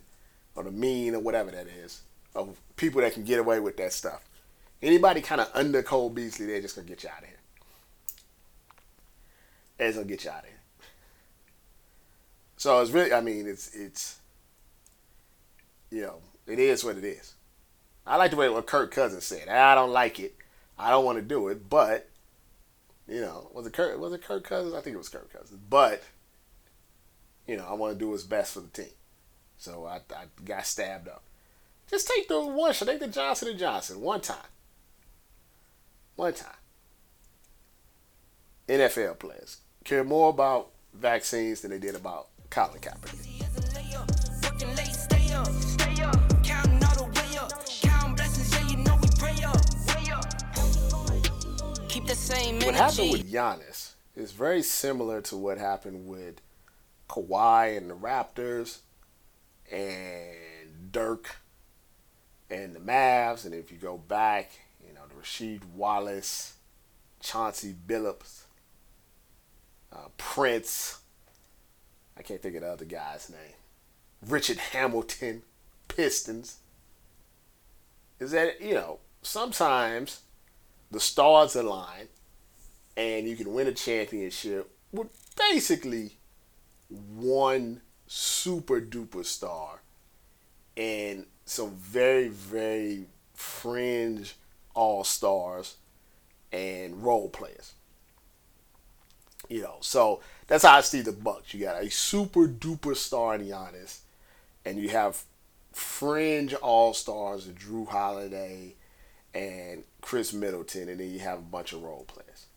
or 0.55 0.63
the 0.63 0.71
mean 0.71 1.15
or 1.15 1.19
whatever 1.19 1.51
that 1.51 1.67
is 1.67 2.01
of 2.35 2.59
people 2.75 3.01
that 3.01 3.13
can 3.13 3.23
get 3.23 3.39
away 3.39 3.59
with 3.59 3.77
that 3.77 3.93
stuff. 3.93 4.21
Anybody 4.81 5.21
kind 5.21 5.41
of 5.41 5.49
under 5.53 5.81
Cole 5.81 6.09
Beasley, 6.09 6.45
they're 6.45 6.61
just 6.61 6.75
gonna 6.75 6.87
get 6.87 7.03
you 7.03 7.09
out 7.09 7.23
of 7.23 7.27
here. 7.27 7.39
They're 9.77 9.87
just 9.87 9.97
gonna 9.97 10.07
get 10.07 10.23
you 10.23 10.29
out 10.29 10.39
of 10.39 10.45
here. 10.45 10.53
So 12.57 12.79
it's 12.81 12.91
really, 12.91 13.13
I 13.13 13.21
mean, 13.21 13.47
it's 13.47 13.73
it's, 13.75 14.19
you 15.89 16.01
know, 16.01 16.19
it 16.45 16.59
is 16.59 16.83
what 16.83 16.97
it 16.97 17.03
is. 17.03 17.33
I 18.05 18.17
like 18.17 18.31
the 18.31 18.37
way 18.37 18.49
what 18.49 18.67
Kirk 18.67 18.91
Cousins 18.91 19.25
said. 19.25 19.47
I 19.47 19.75
don't 19.75 19.91
like 19.91 20.19
it. 20.19 20.35
I 20.79 20.89
don't 20.89 21.05
want 21.05 21.17
to 21.17 21.23
do 21.23 21.47
it, 21.47 21.69
but 21.69 22.09
you 23.07 23.21
know, 23.21 23.49
was 23.53 23.65
it 23.65 23.73
Kirk? 23.73 23.99
Was 23.99 24.13
it 24.13 24.23
Kirk 24.23 24.43
Cousins? 24.43 24.73
I 24.73 24.81
think 24.81 24.95
it 24.95 24.97
was 24.97 25.09
Kirk 25.09 25.31
Cousins. 25.31 25.59
But 25.69 26.03
you 27.47 27.57
know, 27.57 27.65
I 27.67 27.73
want 27.73 27.93
to 27.93 27.99
do 27.99 28.09
what's 28.09 28.23
best 28.23 28.53
for 28.53 28.59
the 28.61 28.67
team. 28.67 28.93
So 29.57 29.85
I, 29.85 29.95
I 29.95 30.25
got 30.45 30.65
stabbed 30.65 31.07
up. 31.07 31.23
Just 31.89 32.07
take 32.07 32.27
the 32.27 32.45
one 32.45 32.73
shot. 32.73 32.87
Take 32.87 32.99
the 32.99 33.07
Johnson 33.07 33.47
and 33.47 33.59
Johnson 33.59 34.01
one 34.01 34.21
time. 34.21 34.37
One 36.15 36.33
time. 36.33 36.51
NFL 38.67 39.19
players 39.19 39.57
care 39.85 40.03
more 40.03 40.29
about 40.29 40.71
vaccines 40.93 41.61
than 41.61 41.71
they 41.71 41.79
did 41.79 41.95
about 41.95 42.27
Colin 42.49 42.79
Kaepernick. 42.79 43.37
What 52.65 52.75
happened 52.75 53.12
with 53.12 53.32
Giannis 53.32 53.93
is 54.15 54.32
very 54.32 54.62
similar 54.62 55.21
to 55.21 55.38
what 55.38 55.58
happened 55.58 56.08
with 56.08 56.41
Kawhi 57.10 57.77
and 57.77 57.89
the 57.89 57.95
Raptors 57.95 58.80
and 59.71 60.91
Dirk 60.91 61.38
and 62.49 62.75
the 62.75 62.80
Mavs. 62.80 63.45
And 63.45 63.53
if 63.53 63.71
you 63.71 63.77
go 63.77 63.97
back, 63.97 64.51
you 64.86 64.93
know, 64.93 65.01
the 65.08 65.15
Rasheed 65.15 65.62
Wallace, 65.73 66.56
Chauncey 67.21 67.73
Billups, 67.88 68.43
uh, 69.93 70.10
Prince. 70.17 70.99
I 72.17 72.23
can't 72.23 72.41
think 72.41 72.56
of 72.56 72.62
the 72.62 72.71
other 72.71 72.86
guy's 72.86 73.30
name. 73.30 73.56
Richard 74.27 74.58
Hamilton, 74.58 75.43
Pistons. 75.88 76.58
Is 78.19 78.32
that, 78.32 78.60
you 78.60 78.73
know, 78.73 78.99
sometimes 79.21 80.21
the 80.91 81.00
stars 81.00 81.56
align 81.56 82.08
and 82.95 83.28
you 83.28 83.36
can 83.36 83.54
win 83.54 83.67
a 83.67 83.71
championship 83.71 84.71
with 84.91 85.08
basically 85.36 86.17
one 86.89 87.82
super 88.08 88.80
duper 88.80 89.26
star 89.26 89.82
and 90.76 91.26
some 91.45 91.71
very, 91.76 92.28
very 92.28 93.06
fringe 93.34 94.36
all 94.73 95.04
stars 95.04 95.78
and 96.52 97.04
role 97.04 97.30
players. 97.30 97.73
You 99.50 99.62
know, 99.62 99.78
so 99.82 100.21
that's 100.47 100.63
how 100.63 100.78
I 100.78 100.82
see 100.82 101.02
the 101.02 101.12
Bucks. 101.12 101.54
You 101.54 101.62
got 101.65 101.82
a 101.82 101.89
super 101.89 102.47
duper 102.47 102.95
star 102.95 103.36
in 103.36 103.41
Giannis, 103.41 104.00
and 104.65 104.78
you 104.78 104.89
have 104.89 105.23
fringe 105.71 106.54
all 106.56 106.93
stars, 106.93 107.47
Jrue 107.47 107.88
Holiday 107.88 108.76
and 109.33 109.83
Khris 110.01 110.33
Middleton, 110.33 110.89
and 110.89 110.99
then 110.99 111.11
you 111.11 111.19
have 111.19 111.39
a 111.39 111.41
bunch 111.41 111.73
of 111.73 111.83
role 111.83 112.05
players. 112.07 112.47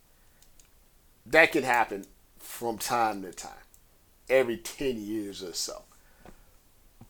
That 1.26 1.52
can 1.52 1.62
happen 1.62 2.06
from 2.38 2.78
time 2.78 3.22
to 3.22 3.32
time, 3.32 3.52
every 4.28 4.56
10 4.56 5.00
years 5.00 5.42
or 5.42 5.52
so. 5.52 5.82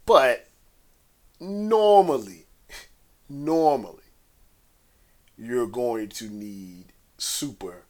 But 0.06 0.48
normally, 1.38 2.46
normally, 3.28 4.02
you're 5.38 5.66
going 5.66 6.08
to 6.08 6.28
need 6.28 6.86
super 7.16 7.84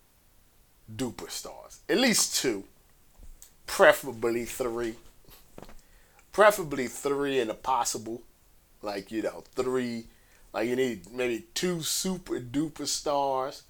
duper 0.95 1.31
stars. 1.31 1.81
At 1.89 1.99
least 1.99 2.41
two, 2.41 2.65
preferably 3.67 4.45
three. 4.45 4.97
Preferably 6.33 6.87
three 6.87 7.41
and 7.41 7.51
a 7.51 7.55
possible, 7.55 8.23
like, 8.83 9.11
you 9.11 9.23
know, 9.23 9.43
three 9.55 10.07
like 10.53 10.69
you 10.69 10.77
need 10.77 11.13
maybe 11.13 11.47
two 11.55 11.83
super 11.83 12.41
duper 12.41 12.87
stars. 12.87 13.63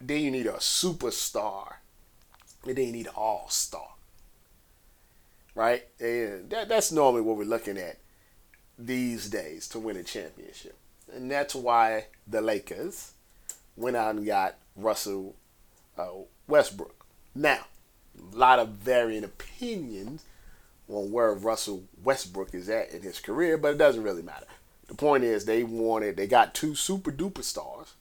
Then 0.00 0.20
you 0.20 0.30
need 0.30 0.46
a 0.46 0.54
superstar. 0.54 1.74
And 2.66 2.76
then 2.76 2.86
you 2.86 2.92
need 2.92 3.06
an 3.06 3.14
all 3.16 3.48
star. 3.48 3.88
Right? 5.54 5.84
And 6.00 6.50
that, 6.50 6.68
that's 6.68 6.90
normally 6.90 7.22
what 7.22 7.36
we're 7.36 7.44
looking 7.44 7.78
at 7.78 7.98
these 8.78 9.28
days 9.28 9.68
to 9.68 9.78
win 9.78 9.96
a 9.96 10.02
championship. 10.02 10.76
And 11.12 11.30
that's 11.30 11.54
why 11.54 12.06
the 12.26 12.40
Lakers 12.40 13.12
went 13.76 13.96
out 13.96 14.14
and 14.14 14.26
got 14.26 14.56
Russell 14.76 15.36
uh, 15.98 16.08
Westbrook. 16.48 17.04
Now, 17.34 17.64
a 18.18 18.36
lot 18.36 18.58
of 18.58 18.68
varying 18.70 19.24
opinions 19.24 20.24
on 20.88 21.10
where 21.10 21.32
Russell 21.32 21.84
Westbrook 22.02 22.54
is 22.54 22.68
at 22.68 22.90
in 22.92 23.02
his 23.02 23.20
career, 23.20 23.56
but 23.56 23.72
it 23.72 23.78
doesn't 23.78 24.02
really 24.02 24.22
matter. 24.22 24.46
The 24.92 24.98
point 24.98 25.24
is, 25.24 25.46
they 25.46 25.64
wanted, 25.64 26.18
they 26.18 26.26
got 26.26 26.54
two 26.54 26.74
super 26.74 27.10
duper 27.10 27.42
stars, 27.42 27.94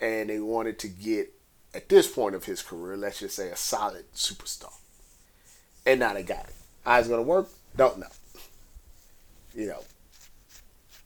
and 0.00 0.28
they 0.28 0.40
wanted 0.40 0.76
to 0.80 0.88
get, 0.88 1.32
at 1.72 1.88
this 1.88 2.10
point 2.10 2.34
of 2.34 2.46
his 2.46 2.62
career, 2.62 2.96
let's 2.96 3.20
just 3.20 3.36
say 3.36 3.50
a 3.50 3.54
solid 3.54 4.12
superstar. 4.12 4.72
And 5.86 6.00
now 6.00 6.12
they 6.12 6.24
got 6.24 6.46
it. 6.46 6.54
How 6.84 6.98
it's 6.98 7.06
going 7.06 7.20
to 7.20 7.28
work? 7.28 7.48
Don't 7.76 8.00
know. 8.00 8.08
You 9.54 9.68
know, 9.68 9.84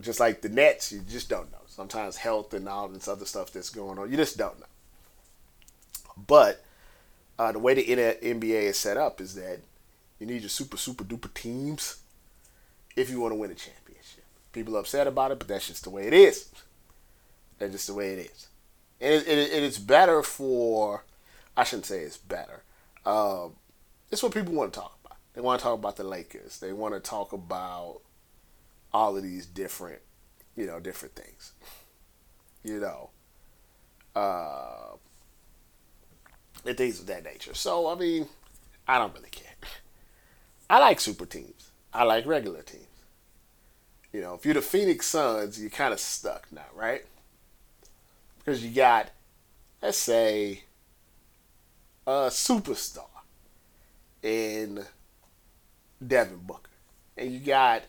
just 0.00 0.20
like 0.20 0.40
the 0.40 0.48
Nets, 0.48 0.90
you 0.90 1.00
just 1.00 1.28
don't 1.28 1.52
know. 1.52 1.58
Sometimes 1.66 2.16
health 2.16 2.54
and 2.54 2.66
all 2.66 2.88
this 2.88 3.06
other 3.06 3.26
stuff 3.26 3.52
that's 3.52 3.68
going 3.68 3.98
on, 3.98 4.10
you 4.10 4.16
just 4.16 4.38
don't 4.38 4.58
know. 4.58 4.66
But 6.26 6.64
uh, 7.38 7.52
the 7.52 7.58
way 7.58 7.74
the 7.74 7.84
NBA 7.84 8.62
is 8.62 8.78
set 8.78 8.96
up 8.96 9.20
is 9.20 9.34
that 9.34 9.60
you 10.18 10.26
need 10.26 10.40
your 10.40 10.48
super, 10.48 10.78
super 10.78 11.04
duper 11.04 11.34
teams 11.34 12.00
if 12.96 13.10
you 13.10 13.20
want 13.20 13.32
to 13.32 13.36
win 13.36 13.50
a 13.50 13.54
championship. 13.54 13.83
People 14.54 14.76
upset 14.76 15.08
about 15.08 15.32
it, 15.32 15.40
but 15.40 15.48
that's 15.48 15.66
just 15.66 15.82
the 15.82 15.90
way 15.90 16.06
it 16.06 16.14
is. 16.14 16.48
That's 17.58 17.72
just 17.72 17.88
the 17.88 17.94
way 17.94 18.12
it 18.12 18.30
is. 18.30 18.48
And 19.00 19.12
it, 19.12 19.26
it, 19.26 19.52
it 19.52 19.62
is 19.64 19.78
better 19.78 20.22
for, 20.22 21.04
I 21.56 21.64
shouldn't 21.64 21.86
say 21.86 22.00
it's 22.00 22.16
better. 22.16 22.62
Um, 23.04 23.54
it's 24.12 24.22
what 24.22 24.32
people 24.32 24.54
want 24.54 24.72
to 24.72 24.78
talk 24.78 24.96
about. 25.04 25.18
They 25.34 25.40
want 25.40 25.58
to 25.58 25.64
talk 25.64 25.74
about 25.74 25.96
the 25.96 26.04
Lakers. 26.04 26.60
They 26.60 26.72
want 26.72 26.94
to 26.94 27.00
talk 27.00 27.32
about 27.32 28.00
all 28.92 29.16
of 29.16 29.24
these 29.24 29.44
different, 29.44 30.00
you 30.56 30.66
know, 30.66 30.78
different 30.78 31.16
things. 31.16 31.52
You 32.62 32.78
know, 32.78 33.10
uh, 34.14 34.94
and 36.64 36.76
things 36.76 37.00
of 37.00 37.06
that 37.08 37.24
nature. 37.24 37.54
So, 37.54 37.88
I 37.88 37.96
mean, 37.96 38.28
I 38.86 38.98
don't 38.98 39.12
really 39.14 39.30
care. 39.30 39.52
I 40.70 40.78
like 40.78 41.00
super 41.00 41.26
teams. 41.26 41.72
I 41.92 42.04
like 42.04 42.24
regular 42.24 42.62
teams. 42.62 42.86
You 44.14 44.20
know, 44.20 44.34
if 44.34 44.44
you're 44.44 44.54
the 44.54 44.62
Phoenix 44.62 45.06
Suns, 45.06 45.60
you're 45.60 45.70
kind 45.70 45.92
of 45.92 45.98
stuck 45.98 46.46
now, 46.52 46.66
right? 46.72 47.04
Because 48.38 48.64
you 48.64 48.72
got, 48.72 49.10
let's 49.82 49.98
say, 49.98 50.62
a 52.06 52.28
superstar 52.28 53.08
in 54.22 54.84
Devin 56.06 56.42
Booker. 56.46 56.70
And 57.16 57.32
you 57.32 57.40
got, 57.40 57.82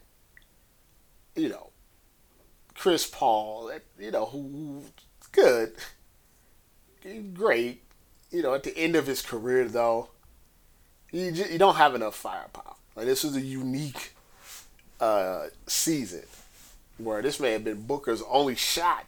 you 1.36 1.50
know, 1.50 1.70
Chris 2.74 3.06
Paul, 3.06 3.72
you 4.00 4.10
know, 4.10 4.26
who's 4.26 4.86
good, 5.32 5.74
great. 7.36 7.84
You 8.32 8.42
know, 8.42 8.56
at 8.56 8.64
the 8.64 8.76
end 8.76 8.96
of 8.96 9.06
his 9.06 9.22
career, 9.22 9.66
though, 9.66 10.10
you, 11.12 11.32
just, 11.32 11.52
you 11.52 11.60
don't 11.60 11.76
have 11.76 11.94
enough 11.94 12.16
firepower. 12.16 12.74
Like, 12.96 13.06
this 13.06 13.24
is 13.24 13.36
a 13.36 13.42
unique 13.42 14.15
uh, 15.00 15.48
season 15.68 16.24
where 16.98 17.22
this 17.22 17.40
may 17.40 17.52
have 17.52 17.64
been 17.64 17.82
Booker's 17.84 18.24
only 18.30 18.56
shot 18.56 19.06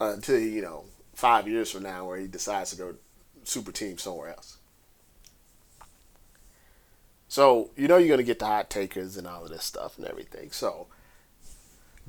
until 0.00 0.38
you 0.38 0.62
know 0.62 0.84
five 1.14 1.48
years 1.48 1.70
from 1.70 1.82
now, 1.84 2.06
where 2.06 2.18
he 2.18 2.26
decides 2.26 2.70
to 2.70 2.76
go 2.76 2.94
super 3.44 3.72
team 3.72 3.98
somewhere 3.98 4.30
else. 4.30 4.58
So 7.28 7.70
you 7.76 7.88
know 7.88 7.96
you're 7.96 8.08
gonna 8.08 8.22
get 8.22 8.38
the 8.38 8.46
hot 8.46 8.70
takers 8.70 9.16
and 9.16 9.26
all 9.26 9.44
of 9.44 9.50
this 9.50 9.64
stuff 9.64 9.98
and 9.98 10.06
everything. 10.06 10.50
So 10.52 10.86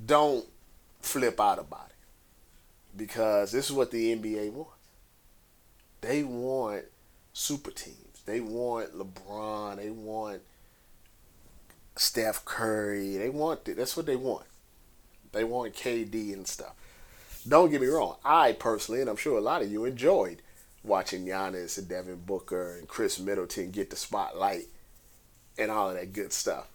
don't 0.04 0.46
flip 1.02 1.40
out 1.40 1.60
about 1.60 1.88
it. 1.90 1.96
because 2.98 3.52
this 3.52 3.66
is 3.66 3.74
what 3.74 3.92
the 3.92 4.16
NBA 4.16 4.52
wants. 4.52 4.72
They 6.02 6.24
want 6.24 6.86
super 7.34 7.72
teams. 7.72 8.22
They 8.26 8.40
want 8.40 8.94
LeBron. 8.98 9.78
They 9.78 9.90
want 9.90 10.42
Steph 11.96 12.46
Curry. 12.46 13.18
They 13.18 13.30
want 13.30 13.68
it. 13.68 13.78
that's 13.78 13.96
what 13.96 14.06
they 14.06 14.16
want. 14.16 14.46
They 15.32 15.44
want 15.44 15.74
KD 15.74 16.34
and 16.34 16.48
stuff. 16.48 16.74
Don't 17.48 17.70
get 17.70 17.82
me 17.82 17.88
wrong. 17.88 18.16
I 18.24 18.54
personally, 18.54 19.02
and 19.02 19.10
I'm 19.10 19.18
sure 19.18 19.38
a 19.38 19.42
lot 19.42 19.62
of 19.62 19.72
you 19.72 19.86
enjoyed 19.86 20.42
watching 20.84 21.26
Giannis 21.26 21.78
and 21.78 21.88
Devin 21.88 22.24
Booker 22.26 22.78
and 22.78 22.88
Khris 22.88 23.20
Middleton 23.20 23.72
get 23.72 23.90
the 23.90 23.96
spotlight 23.96 24.66
and 25.58 25.72
all 25.72 25.90
of 25.90 25.96
that 25.96 26.14
good 26.14 26.34
stuff. 26.34 26.68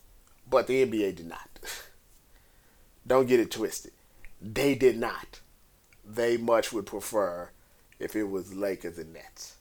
But 0.48 0.66
the 0.66 0.84
NBA 0.84 1.16
did 1.16 1.26
not. 1.26 1.48
Don't 3.06 3.26
get 3.26 3.40
it 3.40 3.50
twisted. 3.50 3.92
They 4.40 4.74
did 4.74 4.98
not. 4.98 5.40
They 6.04 6.36
much 6.36 6.72
would 6.72 6.86
prefer 6.86 7.50
if 7.98 8.16
it 8.16 8.24
was 8.24 8.54
Lakers 8.54 8.98
and 8.98 9.12
Nets. 9.12 9.56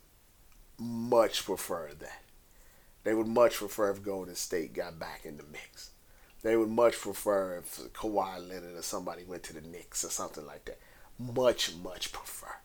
Much 0.77 1.45
prefer 1.45 1.89
that. 1.99 2.21
They 3.03 3.13
would 3.13 3.27
much 3.27 3.55
prefer 3.55 3.91
if 3.91 4.03
Golden 4.03 4.35
State 4.35 4.73
got 4.73 4.99
back 4.99 5.21
in 5.25 5.37
the 5.37 5.43
mix. 5.51 5.91
They 6.41 6.55
would 6.55 6.69
much 6.69 6.99
prefer 6.99 7.57
if 7.57 7.77
Kawhi 7.93 8.47
Leonard 8.47 8.75
or 8.75 8.81
somebody 8.81 9.23
went 9.23 9.43
to 9.43 9.53
the 9.53 9.61
Knicks 9.61 10.03
or 10.03 10.09
something 10.09 10.45
like 10.45 10.65
that. 10.65 10.79
Much, 11.17 11.75
much 11.75 12.11
prefer. 12.11 12.55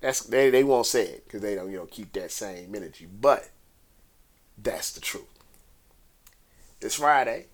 That's 0.00 0.20
they, 0.20 0.50
they 0.50 0.64
won't 0.64 0.86
say 0.86 1.04
it 1.04 1.24
because 1.24 1.42
they 1.42 1.54
don't 1.54 1.70
you 1.70 1.76
know 1.78 1.86
keep 1.86 2.12
that 2.12 2.30
same 2.30 2.74
energy, 2.74 3.06
but 3.06 3.50
that's 4.56 4.92
the 4.92 5.00
truth. 5.00 5.24
It's 6.80 6.94
Friday. 6.94 7.46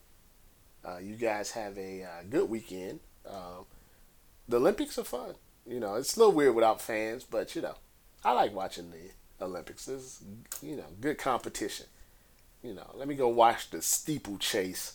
Uh, 0.85 0.99
you 0.99 1.15
guys 1.17 1.53
have 1.53 1.79
a 1.79 2.03
uh, 2.03 2.23
good 2.29 2.51
weekend. 2.51 3.01
Um, 3.27 3.65
the 4.47 4.59
Olympics 4.59 4.99
are 4.99 5.05
fun. 5.05 5.35
You 5.67 5.81
know, 5.81 5.95
it's 5.95 6.17
a 6.17 6.19
little 6.19 6.35
weird 6.35 6.55
without 6.55 6.83
fans, 6.83 7.25
but 7.25 7.57
you 7.57 7.63
know, 7.63 7.77
I 8.23 8.33
like 8.33 8.55
watching 8.55 8.91
the 8.91 9.11
Olympics. 9.41 9.87
There's 9.87 10.21
you 10.63 10.77
know 10.77 10.85
good 11.01 11.19
competition. 11.19 11.87
You 12.63 12.75
know, 12.75 12.91
let 12.95 13.09
me 13.09 13.15
go 13.15 13.29
watch 13.29 13.71
the 13.71 13.83
steeplechase 13.83 14.95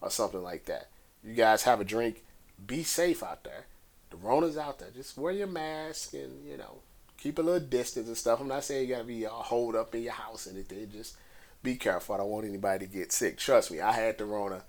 or 0.00 0.10
something 0.10 0.42
like 0.42 0.66
that. 0.66 0.88
You 1.24 1.34
guys 1.34 1.64
have 1.64 1.80
a 1.80 1.84
drink. 1.84 2.22
Be 2.64 2.82
safe 2.82 3.22
out 3.22 3.44
there. 3.44 3.66
The 4.10 4.16
Rona's 4.16 4.56
out 4.56 4.78
there. 4.78 4.90
Just 4.94 5.18
wear 5.18 5.32
your 5.32 5.46
mask 5.46 6.14
and 6.14 6.46
you 6.46 6.56
know 6.56 6.78
keep 7.16 7.38
a 7.38 7.42
little 7.42 7.66
distance 7.66 8.08
and 8.08 8.16
stuff. 8.16 8.40
I'm 8.40 8.48
not 8.48 8.64
saying 8.64 8.88
you 8.88 8.94
gotta 8.94 9.04
be 9.04 9.26
all 9.26 9.42
holed 9.42 9.76
up 9.76 9.94
in 9.94 10.02
your 10.02 10.12
house 10.12 10.46
anything. 10.50 10.90
Just 10.92 11.16
be 11.62 11.76
careful. 11.76 12.14
I 12.14 12.18
don't 12.18 12.30
want 12.30 12.46
anybody 12.46 12.86
to 12.86 12.92
get 12.92 13.12
sick. 13.12 13.36
Trust 13.38 13.70
me, 13.70 13.80
I 13.80 13.92
had 13.92 14.18
the 14.18 14.24
Rona 14.24 14.62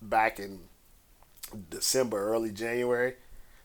back 0.00 0.38
in 0.38 0.60
December, 1.68 2.18
early 2.32 2.50
January. 2.50 3.14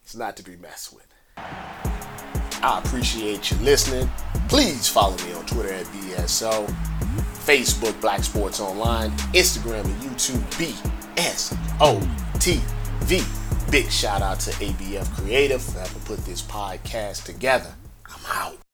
It's 0.03 0.15
not 0.15 0.35
to 0.37 0.43
be 0.43 0.55
messed 0.55 0.93
with. 0.93 2.34
I 2.61 2.79
appreciate 2.79 3.51
you 3.51 3.57
listening. 3.57 4.09
Please 4.49 4.87
follow 4.87 5.17
me 5.25 5.33
on 5.33 5.45
Twitter 5.45 5.73
at 5.73 5.85
BSO, 5.85 6.67
Facebook 7.45 7.99
Black 8.01 8.23
Sports 8.23 8.59
Online, 8.59 9.11
Instagram 9.33 9.85
and 9.85 10.01
YouTube 10.01 10.41
BSOTV. 11.15 12.61
Big 13.71 13.91
shout 13.91 14.21
out 14.21 14.39
to 14.41 14.51
ABF 14.51 15.11
Creative 15.15 15.61
for 15.61 15.79
helping 15.79 16.01
put 16.01 16.19
this 16.25 16.41
podcast 16.41 17.23
together. 17.25 17.73
I'm 18.05 18.25
out. 18.31 18.64